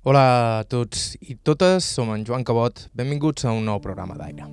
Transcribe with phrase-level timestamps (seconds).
[0.00, 2.86] Hola a tots i totes, som en Joan Cabot.
[2.96, 4.46] Benvinguts a un nou programa d'aire.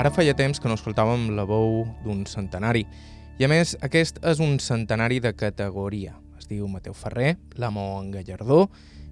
[0.00, 2.86] Ara feia temps que no escoltàvem la veu d'un centenari.
[3.36, 6.16] I a més, aquest és un centenari de categoria.
[6.40, 8.70] Es diu Mateu Ferrer, l'amo en Gallardó,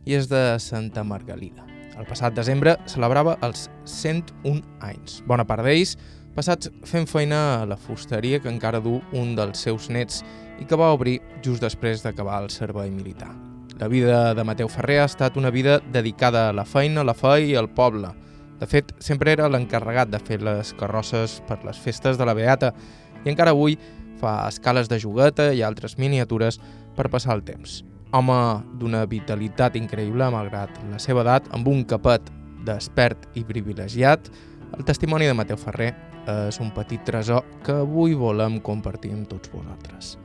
[0.09, 1.69] i és de Santa Margalida.
[2.01, 5.21] El passat desembre celebrava els 101 anys.
[5.29, 5.99] Bona part d'ells
[6.33, 10.23] passats fent feina a la fusteria que encara du un dels seus nets
[10.61, 13.31] i que va obrir just després d'acabar el servei militar.
[13.79, 17.41] La vida de Mateu Ferrer ha estat una vida dedicada a la feina, la fe
[17.49, 18.13] i al poble.
[18.61, 22.71] De fet, sempre era l'encarregat de fer les carrosses per les festes de la Beata
[23.25, 23.77] i encara avui
[24.21, 26.61] fa escales de jugueta i altres miniatures
[26.97, 27.83] per passar el temps.
[28.13, 28.39] Home
[28.79, 32.31] d'una vitalitat increïble, malgrat la seva edat, amb un capet
[32.63, 34.31] despert i privilegiat,
[34.79, 35.91] el testimoni de Mateu Ferrer
[36.27, 40.17] és un petit tresor que avui volem compartir amb tots vosaltres.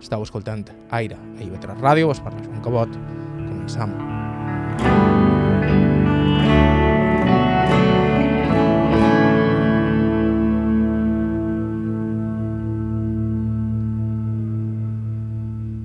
[0.00, 2.98] Estau escoltant Aire a IB3 Ràdio, es parla Joan Cabot.
[3.44, 3.94] Començam.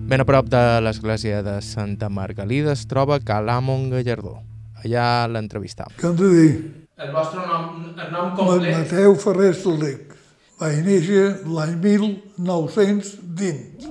[0.09, 4.39] Ben a prop de l'església de Santa Margalida es troba Calamon Gallardó.
[4.81, 5.93] Allà l'entrevistam.
[6.01, 6.53] Què hem de dir?
[6.99, 10.11] El vostre nom, el nom Mateu Ferrer Soldic.
[10.59, 13.87] Vaig néixer l'any 1920.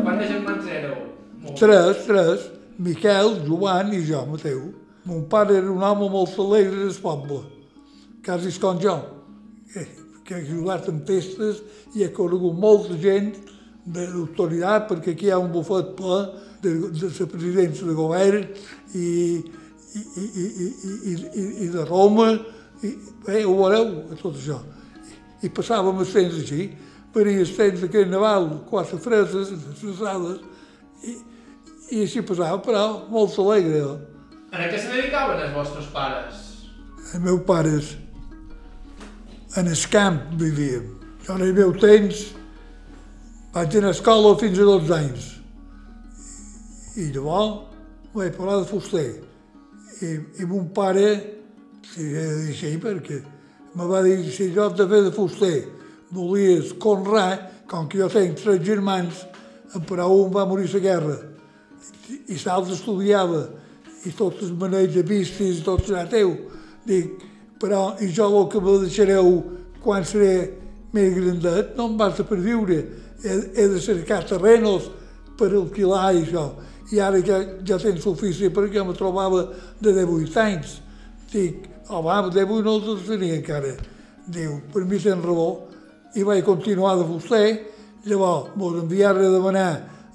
[0.00, 0.96] Quants germans éreu?
[1.52, 2.48] Tres, tres,
[2.80, 4.72] Miquel, Joan i jo, Mateu.
[5.04, 7.44] Mon pare era un home molt alegre del poble,
[8.24, 8.96] quasi com jo,
[9.68, 11.62] que, que ha ajudat en festes
[11.96, 13.30] i ha conegut molta gent
[13.88, 16.18] de l'autoritat, perquè aquí hi ha un bufet ple
[16.60, 18.42] de, de la presidència de govern
[18.92, 19.06] i,
[19.96, 22.34] i, i, i, i, i, i, de Roma,
[22.84, 22.90] i
[23.24, 23.88] bé, ho veureu,
[24.20, 24.58] tot això.
[25.00, 26.66] I, i passàvem els temps així,
[27.14, 30.42] venia els temps de Carnaval, quatre freses, les sales,
[31.08, 31.14] i,
[31.96, 33.96] i així passava, però molt alegre.
[34.52, 36.44] En què se dedicaven els vostres pares?
[37.14, 37.94] Els meus pares
[39.56, 40.84] en el camp vivíem.
[41.24, 42.26] Jo en el meu temps
[43.54, 45.30] vaig anar a escola fins a 12 anys.
[46.98, 47.64] I llavors
[48.14, 49.08] vaig parlar de fuster.
[50.02, 51.08] I, i mon pare,
[51.88, 53.22] si he de dir així, perquè
[53.74, 55.56] me va dir si jo de fer de fuster
[56.14, 59.26] volies conrar, com que jo tenc tres germans,
[59.88, 61.18] però un va morir la guerra
[62.08, 63.42] i l'altre estudiava
[64.08, 66.32] i tots els maneig de vistes i tot serà teu.
[66.88, 67.24] Dic,
[67.58, 69.42] però jo el que me deixareu
[69.82, 70.32] quan seré
[70.94, 72.78] més grandet no em basta per viure.
[73.22, 74.88] He, he de cercar terrenos
[75.38, 76.48] per alquilar i això.
[76.92, 79.44] I ara ja, ja tens ofici perquè me trobava
[79.80, 80.78] de 18 anys.
[81.32, 83.74] Dic, home, de 18 no els tenia encara.
[84.28, 85.50] Diu, per mi tens raó.
[86.16, 87.44] I vaig continuar de fuster.
[88.08, 89.70] Llavors, mos enviaren a demanar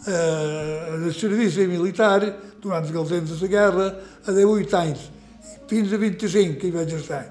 [0.08, 2.24] eh, el servici militar
[2.62, 3.88] durant el temps de la guerra
[4.26, 5.10] a 18 anys,
[5.68, 7.24] fins a 25 que hi vaig estar,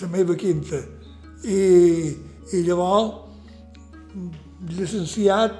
[0.00, 0.80] la meva quinta.
[1.42, 2.14] I,
[2.52, 3.28] i llavors,
[4.70, 5.58] llicenciat,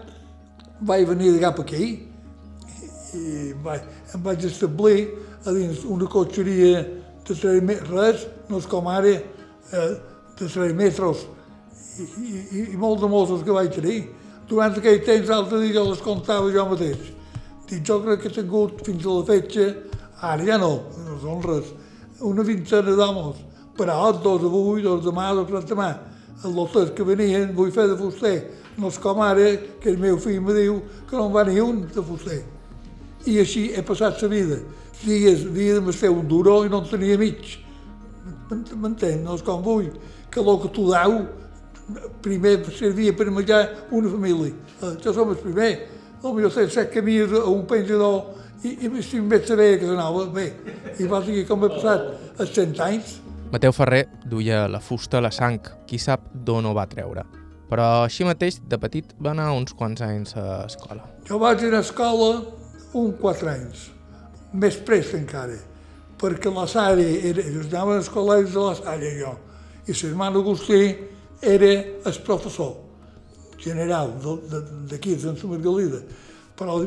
[0.83, 1.85] vaig venir de cap aquí
[3.13, 5.05] i vaig, em vaig establir
[5.45, 6.83] a dins una cotxeria
[7.27, 9.93] de 3 metres, res, no és com ara, eh,
[10.39, 11.27] de 3 metres,
[11.99, 14.01] i, i, i molt de mossos que vaig tenir.
[14.49, 17.13] Durant aquell temps, l'altre dia jo les comptava jo mateix.
[17.69, 19.69] Dic, jo crec que he tingut fins a la fetge,
[20.23, 20.73] ara ja no,
[21.07, 21.71] no són res,
[22.23, 23.43] una vintena d'homes,
[23.77, 25.91] però dos avui, dos demà, dos tres demà.
[26.43, 28.37] Els lotes que venien, vull fer de fuster.
[28.79, 29.51] No és com ara,
[29.81, 32.41] que el meu fill me diu que no en va ni un de fuster.
[33.27, 34.59] I així he passat la vida.
[35.03, 37.59] Dies, havia de fer un duró i no en tenia mig.
[38.51, 39.23] M'entén?
[39.23, 39.91] No és com vull,
[40.31, 41.21] que el que tu dau,
[42.23, 44.55] primer servia per menjar una família.
[44.83, 45.73] Eh, jo som el primer.
[46.23, 50.49] Jo sé set camins a un penjador i, i vaig saber que s'anava, bé.
[51.03, 53.19] I va dir com he passat els cent anys.
[53.53, 57.25] Mateu Ferrer duia la fusta a la sang, qui sap d'on ho va treure.
[57.73, 61.07] Però així mateix, de petit, va anar uns quants anys a escola.
[61.29, 62.31] Jo vaig anar a escola
[63.01, 63.87] un quatre anys,
[64.53, 65.57] més prest encara,
[66.21, 69.33] perquè la Sària, era, jo anava als col·legis de la Sària jo,
[69.89, 70.83] i l'hermano Agustí
[71.43, 71.71] era
[72.07, 72.77] el professor
[73.63, 74.13] general
[74.91, 76.03] d'aquí, de Sant Margalida.
[76.59, 76.79] Però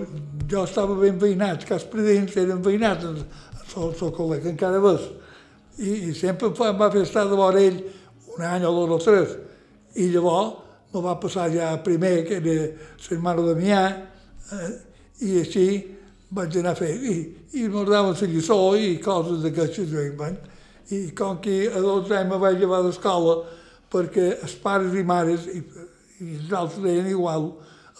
[0.51, 3.23] jo estava ben veïnat, que els predins eren veïnats, el,
[3.75, 5.07] el col·lega, encara ves.
[5.77, 7.81] I, i sempre em va fer estar de vora ell
[8.35, 9.35] un any o dos o tres.
[9.95, 10.61] I llavors
[10.93, 12.55] me va passar ja primer, que era
[13.09, 13.81] l'hermano Damià,
[14.55, 14.71] eh,
[15.25, 15.67] i així
[16.35, 17.15] vaig anar a fer, i,
[17.59, 20.37] i m'agradava la lliçó i coses d'aquestes, ben,
[20.91, 23.37] i com que a 12 anys me vaig llevar d'escola
[23.91, 25.61] perquè els pares i mares, i,
[26.21, 27.51] i els altres deien igual,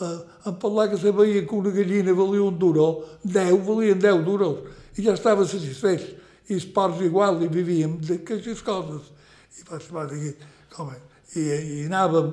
[0.01, 0.19] eh,
[0.50, 4.59] em parlava que sabia que una gallina valia un duro, 10 valien 10 duros,
[4.97, 6.24] i ja estava satisfet.
[6.47, 9.09] I els porcs igual, i vivíem d'aquestes coses.
[9.57, 10.36] I va dir,
[10.75, 10.92] com
[11.36, 12.31] I, i anàvem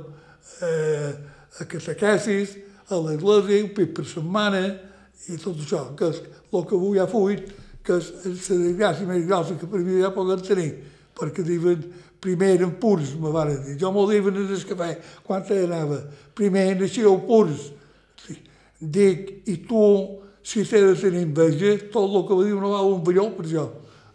[0.62, 1.12] eh,
[1.58, 2.56] a catequesis,
[2.90, 4.62] a l'església, un pit per setmana,
[5.30, 6.20] i tot això, que és
[6.52, 7.46] el que avui ha fuit,
[7.82, 8.10] que és
[8.50, 10.70] la desgràcia més grossa que per mi ja poden tenir,
[11.18, 11.82] perquè diuen,
[12.22, 13.76] primer eren purs, me van dir.
[13.80, 14.90] Jo m'ho diuen en el cafè,
[15.26, 15.98] quan anava.
[16.38, 17.70] Primer naixereu purs.
[18.78, 19.82] Dic, i tu,
[20.42, 23.46] si t'he de tenir enveja, tot el que va dir no val un balló per
[23.50, 23.68] jo.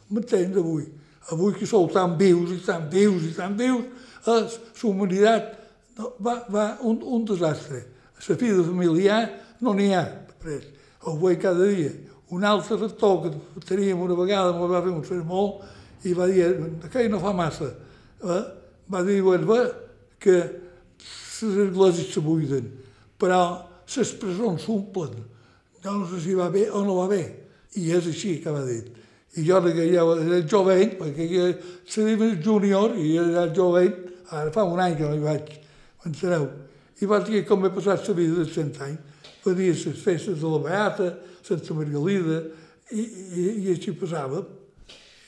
[0.09, 0.87] M'entens avui?
[1.31, 3.85] Avui que sou tan vius i tan vius i tan vius,
[4.27, 4.39] la
[4.87, 5.53] humanitat
[5.97, 7.83] no, va, va un, un desastre.
[8.27, 9.21] La vida familiar
[9.61, 10.03] no n'hi ha.
[10.43, 10.77] Res
[11.07, 11.91] ho veig cada dia.
[12.29, 15.43] Un altre rector que teníem una vegada, m'ho va fer un sermó,
[16.03, 16.49] i va dir,
[16.83, 17.71] aquell no fa massa?
[18.21, 19.59] Va dir, bé,
[20.19, 20.37] que
[21.41, 22.69] les esglésies se buiden,
[23.19, 23.41] però
[23.95, 25.17] les presons s'omplen.
[25.83, 27.23] Jo no sé si va bé o no va bé.
[27.77, 28.83] I és així que va dir.
[29.37, 31.49] I jo que ja era jovent, perquè ja
[31.85, 35.51] seria júnior i era jovent, ara fa un any que no hi vaig,
[36.03, 36.47] m'enteneu?
[36.97, 39.17] I va dir com he passat la vida de cent anys
[39.47, 42.41] fazia les festes de la Beata, Santa Margalida,
[42.91, 44.43] i, i, i així passava.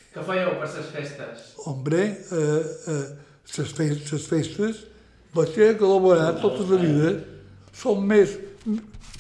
[0.10, 1.50] Què fèieu per les festes?
[1.70, 2.00] Hombre,
[2.34, 2.62] eh,
[2.94, 3.02] eh,
[3.46, 4.80] festes, festes
[5.36, 7.12] vaig ser col·laborar tota la vida,
[7.78, 8.34] són més,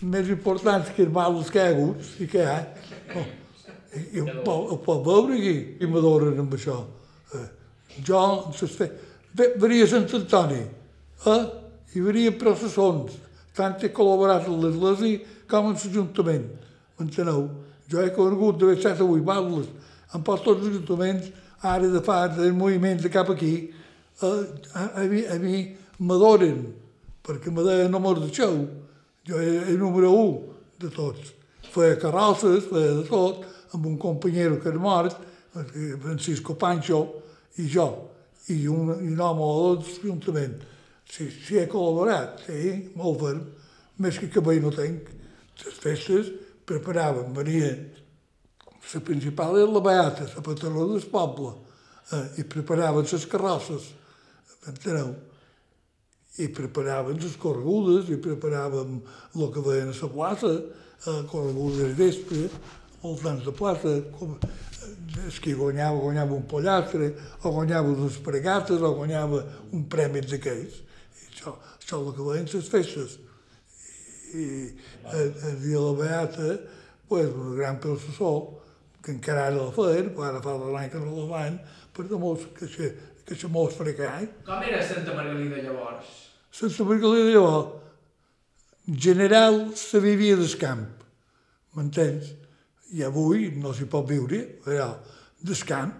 [0.01, 2.57] més importants que els mals que hi ha hagut i que hi ha.
[3.13, 3.27] Oh,
[3.94, 6.80] i, i ho, ho pot veure aquí, i m'adoren amb això.
[7.38, 7.45] Eh,
[8.01, 8.89] jo, les festes,
[9.62, 10.63] venia Sant Antoni,
[11.30, 11.42] eh,
[11.94, 13.13] i venia processons,
[13.57, 16.50] tant he col·laborat amb l'Església com amb l'Ajuntament.
[16.97, 17.45] M'enteneu?
[17.89, 19.25] Jo he conegut d'haver set o vuit
[20.13, 21.29] en tots els ajuntaments,
[21.61, 23.69] ara de fa del moviment de cap aquí,
[24.21, 24.27] a,
[24.73, 25.63] a, a mi, a mi
[26.00, 26.63] m'adoren,
[27.25, 28.63] perquè me deien no mos deixeu.
[29.27, 30.31] Jo era el número un
[30.79, 31.33] de tots.
[31.69, 33.44] Feia carrosses, feia de tot,
[33.75, 35.17] amb un companyero que era mort,
[36.01, 37.03] Francisco Pancho,
[37.57, 37.88] i jo,
[38.50, 40.57] i un, i un home o dos juntament.
[41.09, 43.45] Sí, sí he col·laborat, sí, molt ferm.
[44.00, 45.09] Més que cabell no tenc.
[45.59, 46.29] Les festes
[46.69, 47.71] preparàvem, venia
[48.94, 51.53] la principal era la Beata, la patrona del poble,
[52.12, 53.94] eh, i preparaven les carrosses,
[54.68, 55.13] enteneu?
[56.39, 59.00] I preparaven les corregudes, i preparàvem
[59.36, 60.53] el que veien a la plaça,
[61.06, 62.50] eh, corregudes de vespre,
[63.01, 67.13] voltants de plaça, com, eh, qui guanyava, guanyava un pollastre,
[67.44, 70.89] o guanyava unes pregates, o guanyava un premi d'aquells
[71.39, 73.18] això, això el que veien les festes.
[74.33, 74.45] I
[75.13, 76.50] el, el dia de la Beata,
[77.07, 78.58] pues, un gran processó,
[79.04, 81.60] que encara ara la feien, però ara fa l'any que no la van,
[81.96, 82.90] per molt que se,
[83.25, 84.28] que se mos frecai.
[84.48, 86.10] Com era Santa Margalida llavors?
[86.51, 87.80] Santa Margalida llavors,
[88.90, 90.86] general se vivia del camp,
[91.78, 92.34] m'entens?
[92.98, 94.92] I avui no s'hi pot viure, però
[95.45, 95.94] del camp.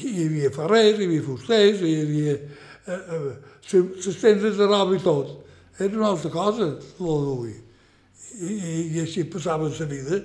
[0.00, 2.38] Hi havia ferrers, hi havia fusters, hi havia
[2.86, 5.44] les tendes de roba i tot.
[5.78, 7.52] Era una altra cosa, el d'avui.
[8.32, 10.22] I, i, I així passava la vida.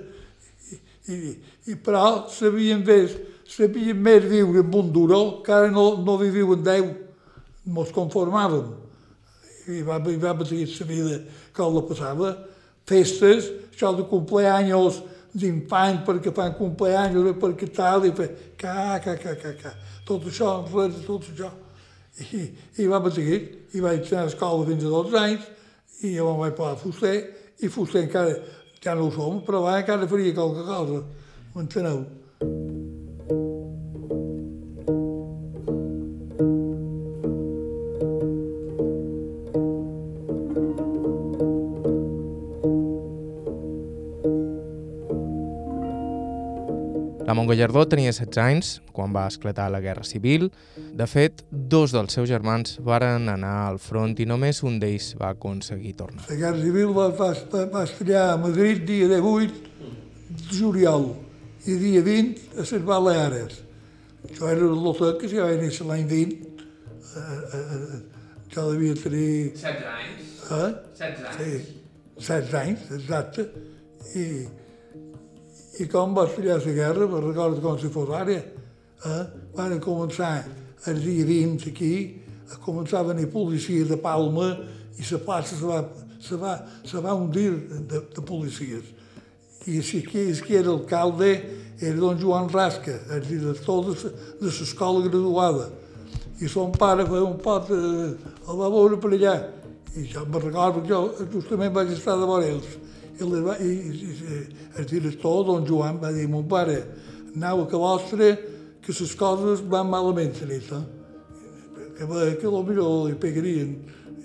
[0.71, 0.79] I,
[1.13, 1.35] i,
[1.67, 3.15] i però sabien més,
[3.47, 6.87] sabien més viure en un duró, que ara no, no viviu en Déu.
[7.67, 8.71] Ens conformàvem.
[9.67, 11.19] I va, i va patir la vida
[11.55, 12.31] com la passava.
[12.87, 15.01] Festes, això de cumpleaños
[15.37, 19.73] d'infant perquè fan cumpleaños, perquè tal, i fer ca, ca, ca, ca, ca.
[20.07, 21.51] Tot això, res, tot això.
[22.31, 22.47] I,
[22.81, 23.41] i va seguir,
[23.75, 25.51] i vaig anar a escola fins a 12 anys,
[26.07, 27.17] i jo me'n vaig posar fuster,
[27.61, 28.33] i fuster encara,
[28.81, 31.03] ja no ho som, però va, encara faria qualque cosa,
[31.57, 32.05] m'enteneu?
[47.27, 50.47] La Montgallardó tenia 16 anys quan va esclatar la Guerra Civil.
[50.95, 55.33] De fet, dos dels seus germans varen anar al front i només un d'ells va
[55.35, 56.23] aconseguir tornar.
[56.29, 57.33] La Guerra Civil va, va,
[57.73, 59.65] va estallar a Madrid dia 18
[60.37, 61.09] de juliol
[61.67, 63.63] i dia 20 a les Baleares.
[64.33, 66.37] Jo era l'hotel que ja vaig néixer l'any 20.
[67.17, 67.97] Uh, uh, uh,
[68.53, 69.51] jo devia tenir...
[69.55, 70.29] 16 anys?
[70.47, 70.69] Eh?
[70.99, 71.41] 16 anys?
[71.41, 71.83] Sí,
[72.21, 73.47] 16 anys, exacte.
[74.15, 74.25] I,
[75.83, 79.23] i com va estallar la guerra, me'n recordo com si fos ara, eh?
[79.57, 80.31] van començar
[80.87, 81.93] el dia 20 aquí,
[82.47, 84.53] a començar a venir policia de Palma
[84.97, 85.81] i la plaça se va,
[86.23, 86.53] se va,
[86.87, 87.51] se va hundir
[87.91, 88.95] de, de policies.
[89.67, 91.31] I si qui, qui era alcalde
[91.79, 95.69] era don Joan Rasca, el director de, l'escola graduada.
[96.39, 98.15] I son pare feia un pot, eh,
[98.47, 99.35] el va veure per allà.
[99.97, 102.77] I jo me'n recordo que jo justament vaig estar de vora ells.
[103.17, 104.39] I, li va, i, i,
[104.77, 106.77] el director, don Joan, va dir, mon pare,
[107.35, 108.29] anau a que vostre,
[108.81, 110.85] que les coses van malament, se nit, eh?
[111.97, 113.75] que que potser li pegarien.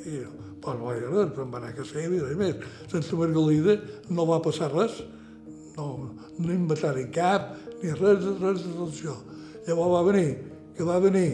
[0.06, 0.22] I
[0.62, 2.70] però no vaig res, em va anar a casa i res més.
[2.90, 3.80] Sense Margalida
[4.14, 5.02] no va passar res.
[5.76, 5.87] No,
[6.38, 9.14] no inventaren cap, ni res, res de tot això.
[9.67, 10.29] Llavors va venir,
[10.76, 11.29] que va venir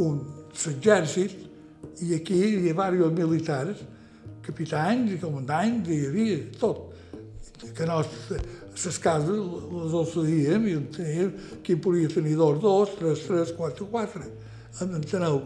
[0.00, 0.20] un
[0.54, 1.34] exèrcit
[2.02, 3.84] i aquí hi havia diversos militars,
[4.44, 6.90] capitans i comandants, hi havia tot.
[7.74, 8.00] Que no,
[8.74, 9.28] les cases
[9.72, 14.26] les oceíem i en teníem qui podia tenir dos, dos, tres, tres, quatre, quatre.
[14.82, 15.40] Enteneu?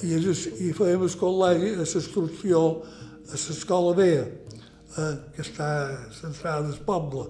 [0.00, 2.60] I, i fèiem el col·legi a l'instrucció
[3.30, 4.24] a l'escola vella,
[4.96, 5.68] eh, que està
[6.16, 7.28] centrada al poble.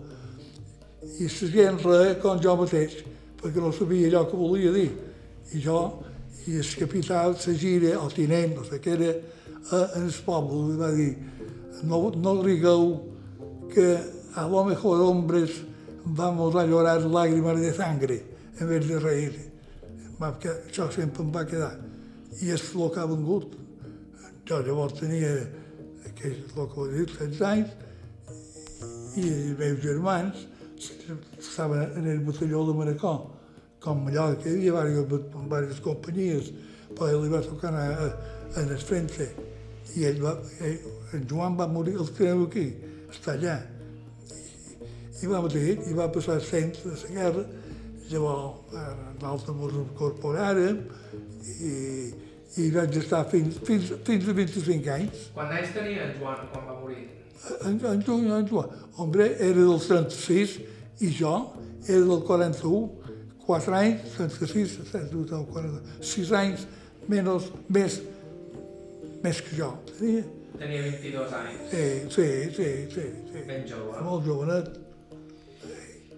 [1.01, 2.99] I gent reia com jo mateix,
[3.41, 4.91] perquè no sabia allò que volia dir.
[5.57, 5.79] I jo,
[6.47, 10.77] i el capità, la gira, el tinent, no sé què era, eh, en el poble,
[10.77, 11.15] va dir,
[11.89, 12.93] no, no rigueu
[13.73, 13.97] que
[14.37, 15.63] a lo mejor hombres
[16.05, 18.23] vamos a llorar lágrimas de sangre
[18.59, 19.33] en vez de reír.
[20.21, 21.79] Perquè això sempre em va quedar.
[22.45, 23.57] I és el que ha vengut.
[24.45, 25.33] Jo llavors tenia,
[26.15, 27.77] que el que he dit, 16 anys,
[29.17, 30.49] i els meus germans
[31.39, 33.15] estaven en el batalló de Manacó,
[33.81, 36.53] com que hi havia diverses companyies,
[36.97, 38.09] però li va tocar a, a,
[38.57, 39.31] a el frente.
[39.97, 40.79] I ell va, ell,
[41.17, 42.67] en Joan va morir, el teniu aquí,
[43.11, 43.57] està allà.
[44.31, 47.47] I, i va morir, i va passar cent de la guerra,
[48.11, 48.75] llavors
[49.21, 50.83] l'altre mos incorporàrem
[51.61, 51.73] i,
[52.59, 55.31] i vaig estar fins, fins, fins a 25 anys.
[55.37, 57.20] Quant anys tenia en Joan quan va morir?
[57.65, 60.59] En, en, Joan, en Joan, hombre, era del 36
[61.01, 61.35] i jo
[61.89, 62.91] era del 41,
[63.47, 66.67] 4 anys, 36, 37, 40, 6 anys
[67.09, 67.97] menys, més,
[69.25, 69.73] més que jo.
[69.97, 70.23] Tenia,
[70.61, 71.67] Tenia 22 anys.
[71.73, 73.43] sí, sí, sí, sí, sí.
[73.49, 74.05] Ben jove.
[74.05, 74.71] Molt jovenet.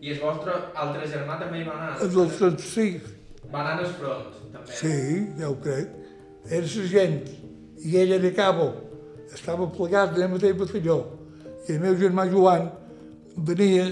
[0.03, 1.93] I el vostre altre germà també hi va anar?
[2.03, 3.11] És del 36.
[3.53, 4.79] Va anar al front, també.
[4.81, 4.97] Sí,
[5.39, 5.93] ja ho crec.
[6.51, 7.21] Era sergent
[7.87, 8.73] i ell era cabo.
[9.33, 10.99] Estava plegat en el mateix batalló.
[11.69, 12.69] I el meu germà Joan
[13.37, 13.87] venia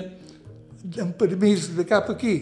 [1.01, 2.37] amb permís de cap aquí.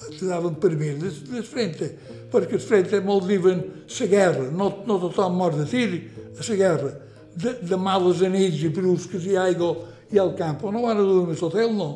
[0.00, 1.90] Ens daven permís de, de frente,
[2.32, 3.62] perquè el frente molt diuen
[3.98, 4.48] la guerra.
[4.50, 6.92] No, no tothom mor de tir a la guerra.
[7.36, 9.74] De, de males anits i brusques i aigua
[10.10, 10.64] i al camp.
[10.72, 11.90] No van a dormir a l'hotel, no.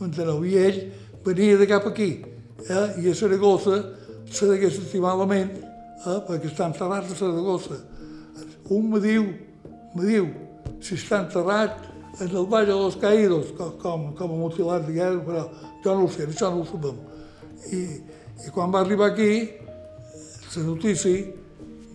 [0.00, 0.44] Enteneu?
[0.44, 0.80] I ell
[1.24, 2.10] venia de cap aquí.
[2.68, 2.86] Eh?
[3.02, 3.80] I a Saragossa
[4.30, 6.20] se degués sentir malament, eh?
[6.28, 7.80] perquè està enterrat a Saragossa.
[8.70, 9.00] Un me
[10.04, 11.86] diu, me diu, si està enterrat
[12.20, 15.44] en el Valle de los Caídos, com, com, com a mutilat de guerra, però
[15.84, 16.98] jo no ho sé, això no ho sabem.
[17.72, 17.82] I,
[18.46, 19.48] i quan va arribar aquí,
[20.56, 21.32] la notícia,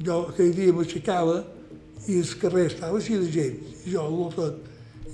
[0.05, 1.39] jo aquell dia m'aixecava
[2.09, 4.59] i el carrer estava així de gent, i jo tot,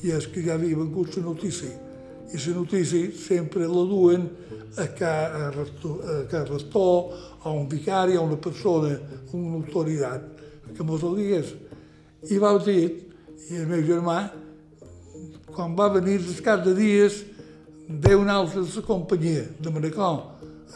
[0.04, 1.72] i és que ja havia vengut la notícia.
[2.28, 4.28] I la notícia sempre la duen
[4.78, 7.14] a cada rector,
[7.44, 8.98] a un vicari, a una persona,
[9.32, 10.28] una autoritat,
[10.76, 11.56] que mos ho digués.
[12.26, 12.84] I va dir,
[13.50, 14.18] i el meu germà,
[15.54, 17.22] quan va venir des cap de dies,
[17.88, 20.10] ve un altre de la companyia, de Manacó,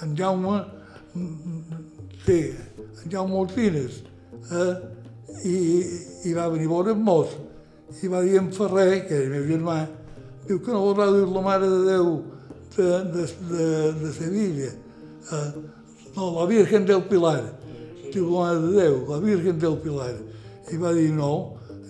[0.02, 0.62] en Jaume,
[2.26, 2.54] sí,
[3.04, 4.04] en Jaume Martínez,
[4.52, 4.76] eh?
[5.48, 5.58] I,
[6.30, 7.34] i va venir a veure mos,
[8.02, 9.78] i va dir en Ferrer, que era el meu germà,
[10.48, 12.12] diu que no voldrà dir la Mare de Déu
[12.78, 13.70] de, de, de,
[14.02, 15.48] de Sevilla, eh?
[16.16, 17.42] no, la Virgen del Pilar,
[18.14, 20.14] diu la Mare de Déu, la Virgen del Pilar,
[20.72, 21.32] i va dir no,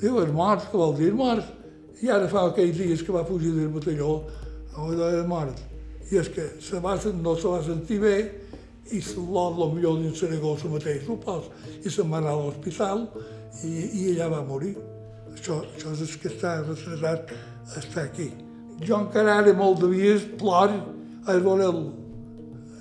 [0.02, 1.48] diu, és mort, que vol dir mort,
[2.02, 4.22] i ara fa aquells dies que va fugir del batalló,
[4.78, 5.60] no era mort.
[6.12, 8.16] I és que se va, no se va sentir bé
[8.92, 11.48] i l'or, lo millor dins Saragossa mateix, supos,
[11.86, 13.06] i se'n va anar a l'hospital
[13.64, 14.74] i, i ella va morir.
[15.32, 17.32] Això, això és el que està retrasat,
[17.80, 18.32] està aquí.
[18.84, 21.82] Jo encara ara molt de dies plor a veure el,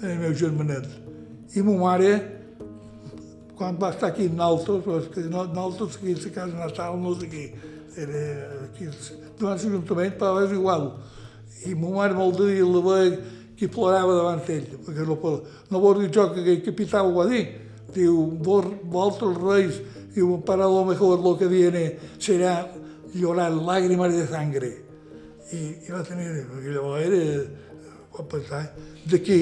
[0.03, 0.89] el meu germanet.
[1.55, 2.15] I ma mare,
[3.61, 7.27] quan va estar aquí amb nosaltres, és que nosaltres aquí a casa natal no és
[7.27, 7.43] aquí,
[8.01, 8.23] era
[8.65, 8.87] aquí,
[9.37, 10.87] davant l'Ajuntament, però és igual.
[11.69, 13.19] I ma mare molt de dia la veia
[13.59, 15.19] que plorava davant ell, perquè no,
[15.69, 17.43] no vol dir jo que aquell capità ho va dir.
[17.93, 19.83] Diu, vosaltres reis,
[20.17, 22.65] diu, para lo mejor lo que viene será
[23.13, 24.73] llorar lágrimas de sangre.
[25.53, 27.23] I, i va tenir, perquè llavors era,
[28.17, 28.65] va pensar,
[29.05, 29.41] d'aquí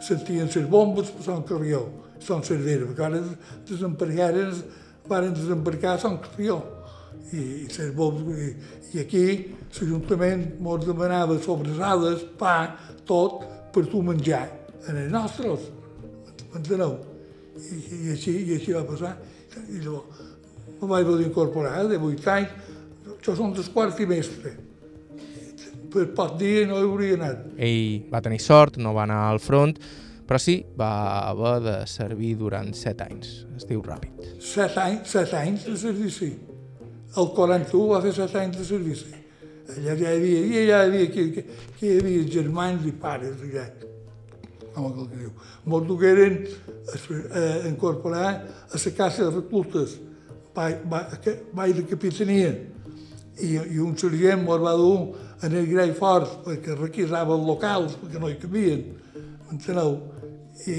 [0.00, 1.84] sentien les bombes per Sant Carrió,
[2.24, 3.22] Sant Cerdera, perquè ara
[3.68, 4.52] desembarcaren,
[5.08, 6.60] van desembarcar a Sant Carrió.
[7.32, 8.46] I, i, ses i,
[8.94, 9.24] i aquí
[9.76, 12.54] l'Ajuntament ens demanava sobrasades, pa,
[13.08, 13.42] tot,
[13.74, 14.46] per tu menjar.
[14.88, 15.68] En els nostres,
[16.52, 16.96] m'enteneu?
[17.58, 19.16] I, i, així, I així va passar.
[19.58, 20.26] I llavors
[20.78, 22.74] me vaig voler incorporar, de 8 anys,
[23.26, 24.54] són dos quarts trimestre.
[25.88, 27.46] Per poc dia no hi hauria anat.
[27.64, 29.74] Ell va tenir sort, no va anar al front,
[30.28, 33.30] però sí, va haver de servir durant 7 anys.
[33.56, 34.26] Es diu ràpid.
[34.44, 36.28] Set anys, set anys de servici.
[37.16, 39.14] El 41 va fer set anys de servici.
[39.72, 41.44] Allà ja hi havia, allà hi havia, que, que,
[41.78, 43.64] que hi havia germans i pares, allà.
[44.74, 45.32] Com el que diu.
[45.72, 49.96] Molts que eren eh, incorporar a la casa de reclutes,
[50.52, 52.52] baix de capitania.
[53.38, 55.16] I, i un sergent mos va dur
[55.46, 58.82] en el grei fort perquè requisaven locals, perquè no hi cabien,
[59.48, 60.17] m'enteneu?
[60.66, 60.78] I,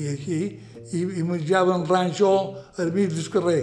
[0.00, 0.40] i així,
[0.92, 2.32] i, i menjaven ranxo
[2.78, 3.62] al mig del carrer.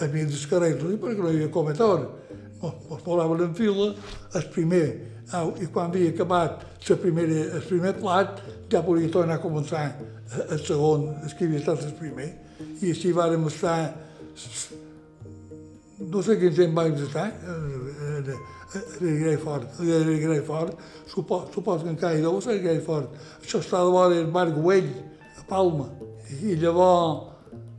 [0.00, 2.06] Al mig del carrer, perquè no hi havia cometor.
[2.64, 3.90] Ens posaven en fila,
[4.38, 4.86] el primer,
[5.36, 8.40] au, i quan havia acabat la primera, el primer plat,
[8.72, 9.84] ja podia tornar a començar
[10.48, 12.30] el segon, el que havia estat el primer.
[12.80, 13.78] I així vàrem estar
[15.98, 17.28] no sé quin temps vaig estar,
[18.18, 18.38] era,
[18.74, 23.12] era greu fort, era greu fort, supos, supos que encara hi deu ser greu fort.
[23.42, 24.90] Això està de vora el Mar Güell,
[25.38, 25.90] a Palma.
[26.42, 27.30] I llavors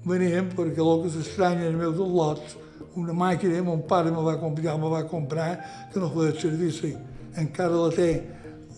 [0.07, 2.55] veníem, perquè el que s'estranya els meus lots,
[2.95, 5.49] una màquina, mon pare me va comprar, me va comprar,
[5.91, 6.93] que no feia servici.
[7.35, 8.09] Encara la té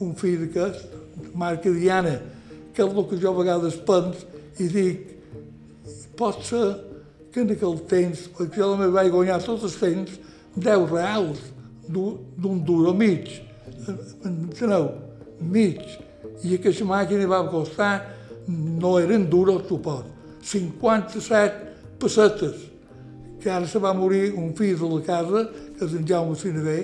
[0.01, 0.81] un fill que és
[1.37, 2.15] marca Diana,
[2.73, 4.25] que és el que jo a vegades pens
[4.57, 5.05] i dic,
[6.17, 6.65] pot ser
[7.37, 10.15] que en aquell temps, perquè jo també vaig guanyar tots els temps,
[10.57, 11.43] 10 reals
[11.87, 13.29] d'un duro mig.
[14.25, 14.89] Enteneu?
[15.39, 15.83] Mig.
[16.41, 17.91] I aquesta màquina va costar,
[18.47, 20.09] no eren duros, suport,
[20.41, 22.65] 57 pessetes.
[23.37, 25.45] Que ara se va morir un fill de la casa,
[25.77, 26.79] que és en Jaume Sinavé,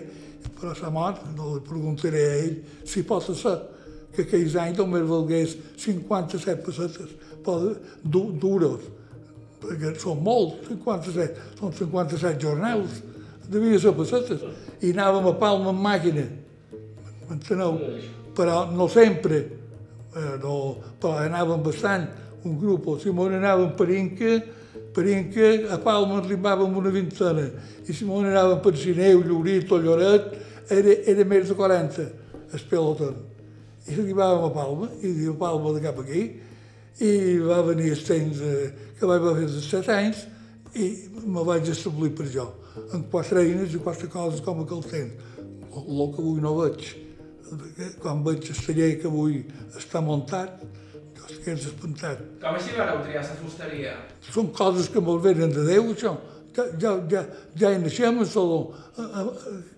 [0.54, 3.58] però s'ha mort, no li preguntaré a ell si pot ser
[4.14, 7.74] que aquells anys només valgués 57 pessetes, però
[8.06, 8.86] duros
[9.64, 13.02] perquè són molts, 57, són 57 jornals,
[13.50, 14.44] devia ser pessetes,
[14.84, 16.26] i anàvem a Palma amb màquina,
[17.30, 17.80] m'enteneu?
[18.36, 19.40] Però no sempre,
[20.16, 20.58] eh, no,
[21.00, 22.08] però anàvem bastant,
[22.44, 22.98] un grup, o
[23.30, 24.34] anàvem per Inca,
[24.94, 27.50] per Inca, a Palma arribàvem una vintena,
[27.88, 30.34] i Simón anàvem per Sineu, Llorit o Lloret,
[30.70, 32.10] era, era més de 40,
[32.54, 33.16] el pelotón.
[33.88, 36.28] I arribàvem a Palma, i diu Palma de cap aquí,
[37.02, 40.26] i va venir el temps eh, que vaig fer els set anys
[40.78, 40.90] i
[41.26, 42.46] me vaig establir per jo,
[42.94, 45.32] amb quatre eines i quatre coses com aquell temps,
[45.74, 46.92] el que avui no veig.
[48.02, 49.42] Quan veig el taller que avui
[49.78, 50.62] està muntat,
[51.18, 52.22] jo estic espantat.
[52.42, 53.96] Com així vareu triar la fusteria?
[54.30, 56.16] Són coses que me'l venen de Déu, això.
[56.54, 57.26] Ja, ja, ja,
[57.58, 58.62] ja hi naixem al saló.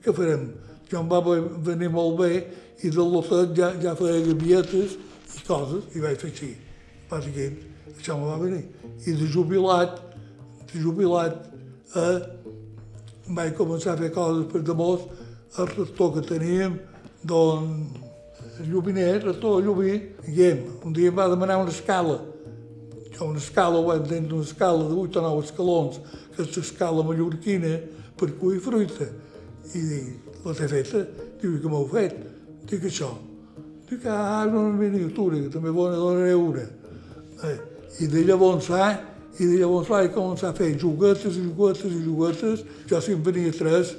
[0.04, 0.50] Què farem?
[0.92, 1.24] Jo em va
[1.72, 2.32] venir molt bé
[2.84, 6.54] i de l'hotel ja, ja feia gavietes i coses, i vaig fer així
[7.10, 7.60] bàsicament,
[7.96, 8.64] això me va venir.
[9.06, 10.00] I de jubilat,
[10.72, 11.52] de jubilat,
[11.96, 12.18] eh,
[13.28, 15.06] vaig començar a fer coses per damunt
[15.58, 16.80] el rector que teníem,
[17.24, 18.04] doncs,
[18.60, 19.94] el lluminer, el rector Llumí,
[20.26, 22.22] diguem, un dia em va demanar una escala.
[23.16, 26.00] Jo una escala, ho entenc, una escala de 8 o 9 escalons,
[26.36, 27.78] que és l'escala mallorquina
[28.20, 29.08] per cuir fruita.
[29.74, 31.04] I dic, la té feta?
[31.42, 32.18] Diu, que m'heu fet?
[32.70, 33.12] Dic això.
[33.90, 36.66] Dic, ah, una miniatura, que també bona donaré una.
[37.46, 37.58] Eh,
[38.04, 38.98] I de llavors eh,
[39.40, 42.64] i de llavors vaig començar a fer juguetes i juguetes i juguetes.
[42.90, 43.96] Jo si em venia tres,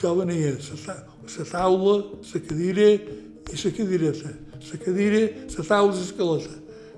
[0.00, 1.96] jo venia la taula,
[2.32, 4.34] la cadira i la cadireta.
[4.66, 5.22] La cadira,
[5.56, 6.54] la taula i l'escaleta.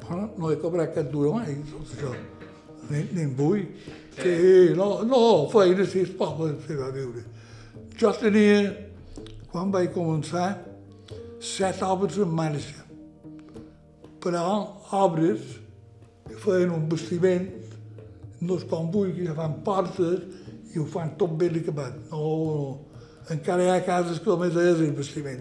[0.08, 2.14] Però no he cobrat cap dura mai, tot això.
[2.88, 3.64] Ni, ni em vull.
[4.18, 4.34] Sí,
[4.74, 7.22] no, no, feina sí, es poble se va viure.
[7.98, 8.72] Jo tenia,
[9.52, 10.58] quan vaig començar,
[11.38, 11.82] set
[14.88, 17.46] que feien un vestiment,
[18.40, 20.22] no és com vulgui, ja fan portes
[20.74, 21.96] i ho fan tot ben acabat.
[22.10, 23.04] No, no.
[23.32, 25.40] Encara hi ha cases que només és el vestiment.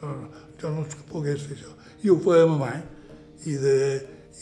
[0.00, 1.74] No, no, jo no és que pogués fer això.
[2.02, 2.72] I ho fèiem a mà.
[3.46, 3.76] I, de,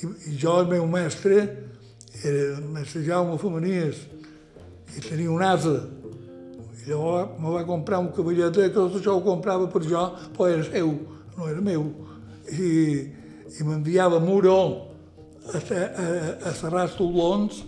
[0.01, 1.43] i, i jo, el meu mestre,
[2.23, 4.05] era el mestre Jaume Femenies,
[4.95, 5.75] i tenia un asa.
[6.85, 10.07] I llavors me va comprar un cavallet que tot això ho comprava per jo,
[10.37, 10.95] però era seu,
[11.37, 11.89] no era meu.
[12.53, 12.71] I,
[13.59, 14.59] i m'enviava Muro
[15.53, 16.07] a, a,
[16.51, 17.63] a serrar solons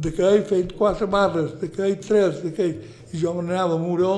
[0.00, 2.78] d'aquell fet quatre barres, d'aquell tres, d'aquell...
[3.10, 4.12] I jo me n'anava a Muro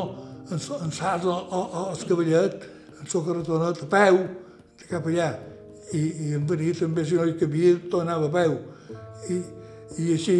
[0.51, 2.67] en, en sas al cavallet,
[3.01, 3.09] en
[3.49, 4.19] la a peu,
[4.79, 5.31] de cap allà.
[5.93, 8.59] I, i em venia també, si no hi cabia, tornava a peu.
[9.33, 9.41] I,
[9.99, 10.39] i així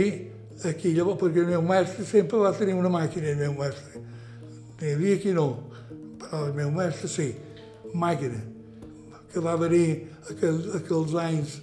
[0.69, 4.03] aquí llavors, perquè el meu mestre sempre va tenir una màquina, el meu mestre.
[4.81, 5.49] N'hi havia qui no,
[6.21, 7.31] però el meu mestre sí,
[7.95, 8.41] màquina,
[9.33, 9.87] que va venir
[10.31, 11.57] aquells, aquells anys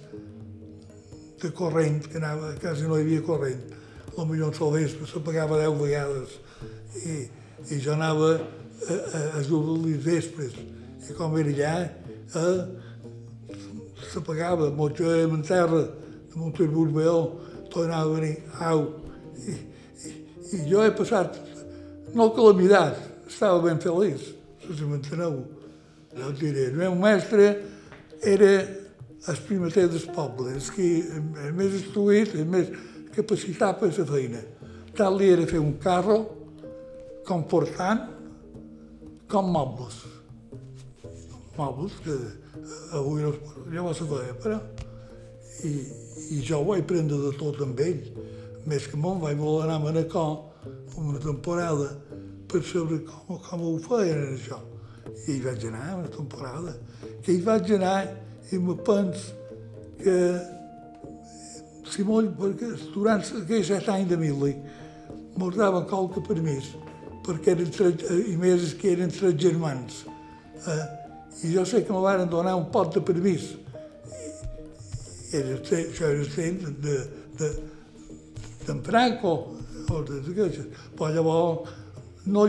[1.40, 3.62] de corrent, que anava, quasi no hi havia corrent.
[4.18, 6.34] El millor al vespre se pagava 10 vegades
[7.06, 7.14] i,
[7.70, 10.56] i jo anava a, a, a jugar els vespres.
[11.08, 11.74] I com era allà,
[14.10, 15.86] se pagava, motxem en terra,
[16.30, 17.22] de Monterbut Beó,
[17.70, 18.84] tornava a venir, au.
[19.40, 19.56] I,
[20.04, 20.12] i,
[20.58, 21.38] I jo he passat,
[22.14, 22.98] no calamitat,
[23.30, 24.32] estava ben feliç,
[24.66, 25.40] si m'enteneu.
[26.16, 27.50] Jo et diré, el meu mestre
[28.26, 28.50] era
[29.28, 30.88] el primer del poble, el que
[31.44, 32.72] el més instruït, el més
[33.14, 34.40] capacitat per la feina.
[34.96, 36.18] Tal li era fer un carro
[37.28, 38.08] comportant
[39.30, 40.00] com mobles.
[41.56, 42.16] Mobles que
[42.98, 43.34] avui no
[43.70, 44.60] llavors se feia, però...
[45.60, 45.70] I,
[46.32, 48.00] I jo ho vaig prendre de tot amb ell.
[48.64, 50.30] Més que me'n vaig voler anar a Manacor
[50.96, 51.90] una temporada
[52.48, 54.58] per saber com, com ho feien això.
[55.26, 56.76] I hi vaig anar una temporada.
[57.24, 57.98] Que hi vaig anar
[58.50, 59.36] i me penso
[60.00, 60.16] que
[61.90, 64.54] si molt, perquè durant aquells set anys de mil·li
[65.40, 66.70] mos daven qualque permís
[67.24, 70.04] perquè eren tres, i més que eren tres germans.
[70.66, 70.84] Eh?
[71.46, 73.52] I jo sé que me van donar un pot de permís.
[75.30, 76.96] I era, això era el temps de,
[77.38, 77.50] de,
[78.66, 79.34] d'en Franco,
[79.90, 80.88] o de d'aquestes.
[80.96, 81.70] Però llavors,
[82.26, 82.46] no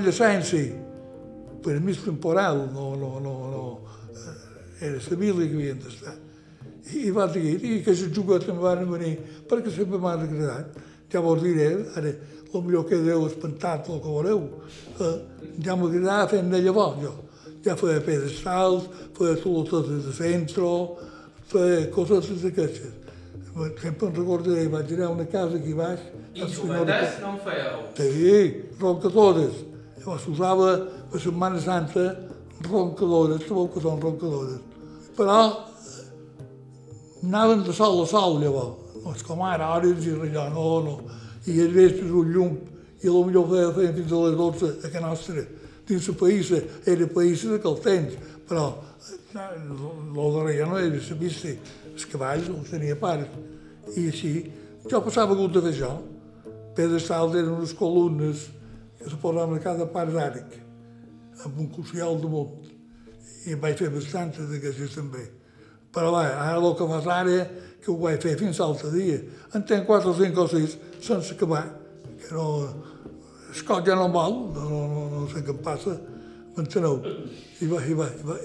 [1.64, 3.64] permís temporal, no, no, no, no.
[4.82, 6.16] Era la família que havien d'estar.
[6.92, 9.16] I, i va dir, i aquests joguets em van venir,
[9.50, 10.80] perquè sempre m'han agradat.
[11.12, 11.70] Ja vos diré,
[12.00, 12.14] ara,
[12.52, 14.42] el millor que Déu espantat, el que voleu.
[15.00, 15.18] Eh,
[15.64, 17.14] ja m'agradava fer de llavors, jo.
[17.66, 20.72] Ja feia pedestals, feia solototes de centro,
[21.52, 22.98] feia coses d'aquestes.
[23.82, 26.00] Sempre em recordaré, vaig anar a una casa aquí baix.
[26.34, 27.80] I joguetes no en fèieu?
[27.98, 28.36] Sí,
[28.80, 29.58] roncadores.
[30.00, 30.70] Llavors usava
[31.12, 32.06] a Setmana Santa
[32.68, 34.60] roncadores, sabeu que són roncadores.
[35.18, 35.38] Però
[37.24, 38.78] anaven de sol a sol llavors.
[39.02, 40.96] No és com ara, hores i allò, no, no.
[41.50, 42.54] I els vespres un llum,
[43.02, 45.46] i potser feia, feien fins a les 12 a que nostra.
[45.90, 48.68] Dins la païssa, era païssa d'aquell temps, però
[49.34, 51.56] el darrer ja no era la vista,
[51.92, 53.32] els cavalls els tenia pares.
[53.98, 54.34] I així,
[54.86, 55.96] jo passava hagut de fer això.
[56.78, 58.46] Pedestals eren unes columnes
[59.02, 60.54] que se posaven a cada part d'àric,
[61.46, 62.72] amb un cocial damunt.
[63.48, 65.26] I en vaig fer bastantes d'aquestes també.
[65.92, 67.44] Però bé, ara el que fas ara,
[67.82, 69.20] que ho vaig fer fins l'altre dia.
[69.56, 71.66] En tenc 4 o 5 o 6 sense acabar,
[72.22, 72.48] que no...
[73.52, 75.98] El ja no em val, no, no, no, no sé què em passa,
[76.56, 77.02] m'enteneu?
[77.60, 78.38] I va, i va, i va.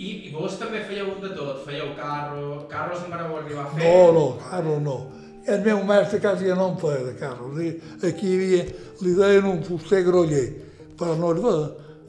[0.00, 1.60] I, I vos també fèieu de tot?
[1.68, 3.84] Fèieu carro, carros en vareu arribar a fer?
[3.84, 4.96] No, no, carro no.
[5.44, 7.52] I el meu mestre quasi ja no em feia de carro.
[8.08, 8.64] Aquí hi havia,
[9.04, 10.46] li deien un fuster groller,
[10.98, 11.54] però no era,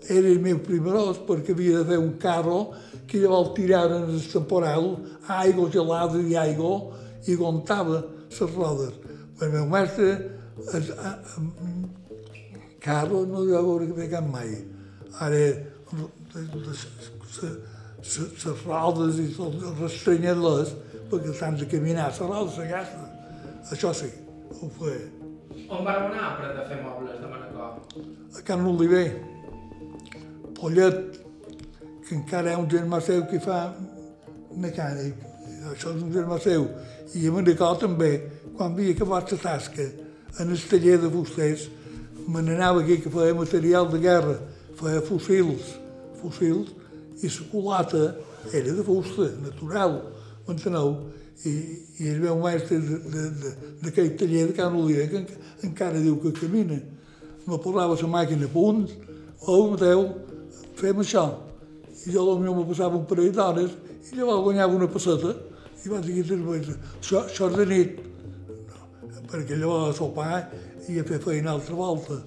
[0.09, 2.71] era el meu primerós perquè havia de fer un carro
[3.07, 8.93] que llavors tiraven el temporal, aigua gelada i aigua, i aguantava les rodes.
[9.41, 10.11] El meu mestre,
[10.73, 11.89] el, el,
[12.81, 14.53] carro no hi va veure que cap mai.
[15.21, 15.41] Ara,
[18.01, 19.27] les rodes i
[19.81, 20.75] restrenyar-les
[21.11, 23.09] perquè s'han de caminar, les rodes s'agasten.
[23.71, 24.09] Això sí,
[24.57, 25.09] ho feia.
[25.71, 27.71] On vareu anar a aprendre a fer mobles de Manacor?
[28.35, 29.05] A Can Oliver,
[30.62, 31.17] Pollet,
[32.06, 33.71] que encara ha un germà seu que fa
[34.62, 35.24] mecànic,
[35.71, 36.67] això és un germà seu,
[37.17, 38.12] i a Manacor també,
[38.54, 39.88] quan havia acabat la tasca
[40.39, 41.65] en el taller de fusters,
[42.28, 44.38] me n'anava aquí que feia material de guerra,
[44.78, 45.74] feia fusils,
[46.21, 46.69] fusils,
[47.21, 48.06] i la culata
[48.54, 49.97] era de fusta, natural,
[50.47, 50.95] m'enteneu?
[51.41, 51.52] I,
[51.97, 52.78] i el meu mestre
[53.82, 55.30] d'aquell taller de Can Oliver, que en,
[55.71, 56.78] encara diu que camina,
[57.47, 58.86] me posava la màquina a punt,
[59.47, 60.06] oh, Mateu,
[60.82, 61.26] fem això.
[62.02, 63.74] I jo potser me passava un parell d'hores
[64.10, 65.36] i llavors guanyava una passeta
[65.82, 66.67] i vaig dir després,
[67.00, 68.02] això, això és de nit,
[68.70, 70.41] no, perquè llavors a sopar
[70.89, 72.20] i a fer feina altra volta.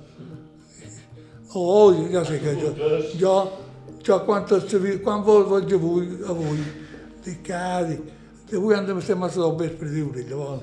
[1.54, 2.72] Oh, ja sé que jo,
[3.20, 3.34] jo,
[4.02, 4.46] jo quan,
[5.04, 6.64] quan vos vaig avui, avui,
[7.26, 8.10] dic, ah, dic,
[8.54, 10.62] avui han de estar massa del vespre lliure, llavors.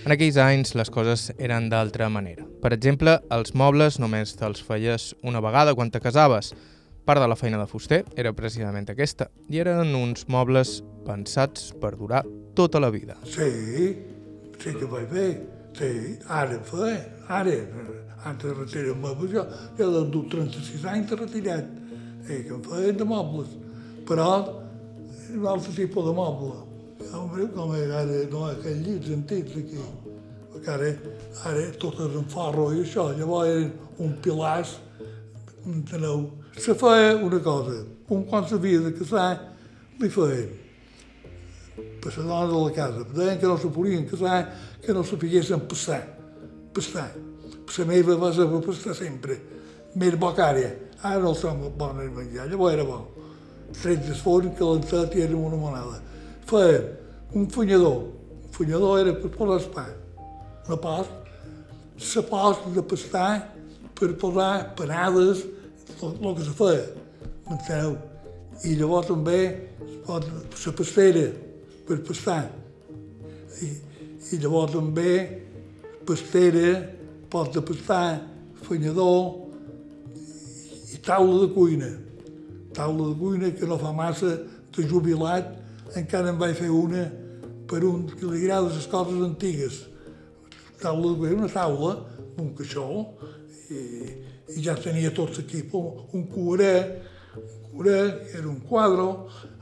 [0.00, 2.46] En aquells anys les coses eren d'altra manera.
[2.62, 6.54] Per exemple, els mobles només te'ls feies una vegada quan te casaves.
[7.04, 11.92] Part de la feina de fuster era precisament aquesta, i eren uns mobles pensats per
[12.00, 12.22] durar
[12.56, 13.18] tota la vida.
[13.28, 13.50] Sí,
[14.62, 15.28] sí que vaig fer,
[15.76, 15.92] sí,
[16.32, 16.96] ara fer,
[17.28, 17.58] ara,
[18.24, 19.44] antes de retirar mobles, jo,
[19.76, 21.68] jo de dur 36 anys retirat,
[22.24, 23.52] eh, que em feien de mobles,
[24.08, 24.32] però
[25.36, 26.69] un altre tipus de moble.
[27.10, 29.80] Ja ho veu com era, ara no hi ha aquell llit sentits aquí.
[30.50, 30.90] perquè ara,
[31.48, 34.76] ara tot és en ferro i això, llavors eren un pilars,
[35.66, 36.24] enteneu?
[36.58, 37.78] Se feia una cosa,
[38.10, 39.30] un quan s'havia de casar,
[39.98, 40.50] li feien
[42.00, 44.38] per la dona de la casa, deien que no se podien casar,
[44.82, 46.02] que no sapiguessin passar,
[46.74, 47.10] passar.
[47.66, 49.38] Per la meva va saber passar sempre,
[49.94, 50.70] més bocària,
[51.02, 53.02] ara no som bona de menjar, llavors era bo.
[53.82, 56.00] Trets del forn, calentat i era una monada.
[56.46, 56.99] Feien
[57.34, 58.04] un funyador,
[58.44, 59.86] un funyador era per posar el pa,
[60.68, 61.06] no pas,
[62.00, 63.32] la posta de pastar
[63.94, 65.44] per posar panades,
[66.00, 66.86] el que se feia,
[67.48, 67.98] m'enteneu?
[68.64, 69.40] I llavors també
[70.08, 71.26] la pastera
[71.88, 72.42] per pastar.
[73.60, 73.68] I,
[74.32, 75.12] i llavors també
[76.08, 76.74] pastera,
[77.30, 78.20] pot de pastar,
[78.66, 79.46] fanyador
[80.90, 81.90] i taula de cuina.
[82.74, 84.36] Taula de cuina que no fa massa
[84.74, 85.54] de jubilat,
[85.96, 87.06] encara en vaig fer una
[87.70, 89.82] per un que li agrada les coses antigues.
[90.80, 91.92] Taula una taula,
[92.40, 92.86] un caixó,
[93.70, 93.80] i,
[94.56, 96.74] i ja tenia tot l'equip, un cuaré,
[97.36, 98.00] un cuaré,
[98.34, 99.06] era un quadre,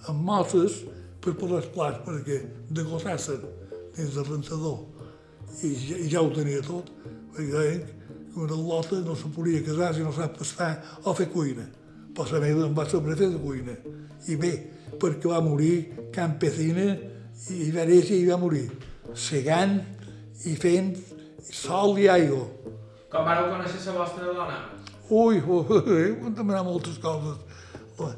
[0.08, 0.82] amb mosses,
[1.20, 2.38] per posar els plats perquè
[2.70, 3.42] degossassen
[3.96, 4.78] dins del rentador.
[5.64, 6.92] I ja, i ja ho tenia tot,
[7.34, 7.82] perquè deien
[8.32, 10.72] que una lota no se podia casar si no sap pastar
[11.04, 11.66] o fer cuina.
[12.18, 13.76] Però la meva em va saber fer de cuina.
[14.26, 14.50] I bé,
[14.98, 16.88] perquè va morir campesina
[17.54, 18.64] i néixer i va morir
[19.14, 19.76] segant
[20.50, 20.96] i fent
[21.46, 22.42] sol i aigua.
[23.12, 24.58] Com vareu conèixer la vostra dona?
[25.08, 27.38] Ui, ui, em demanar moltes coses.
[28.00, 28.10] La,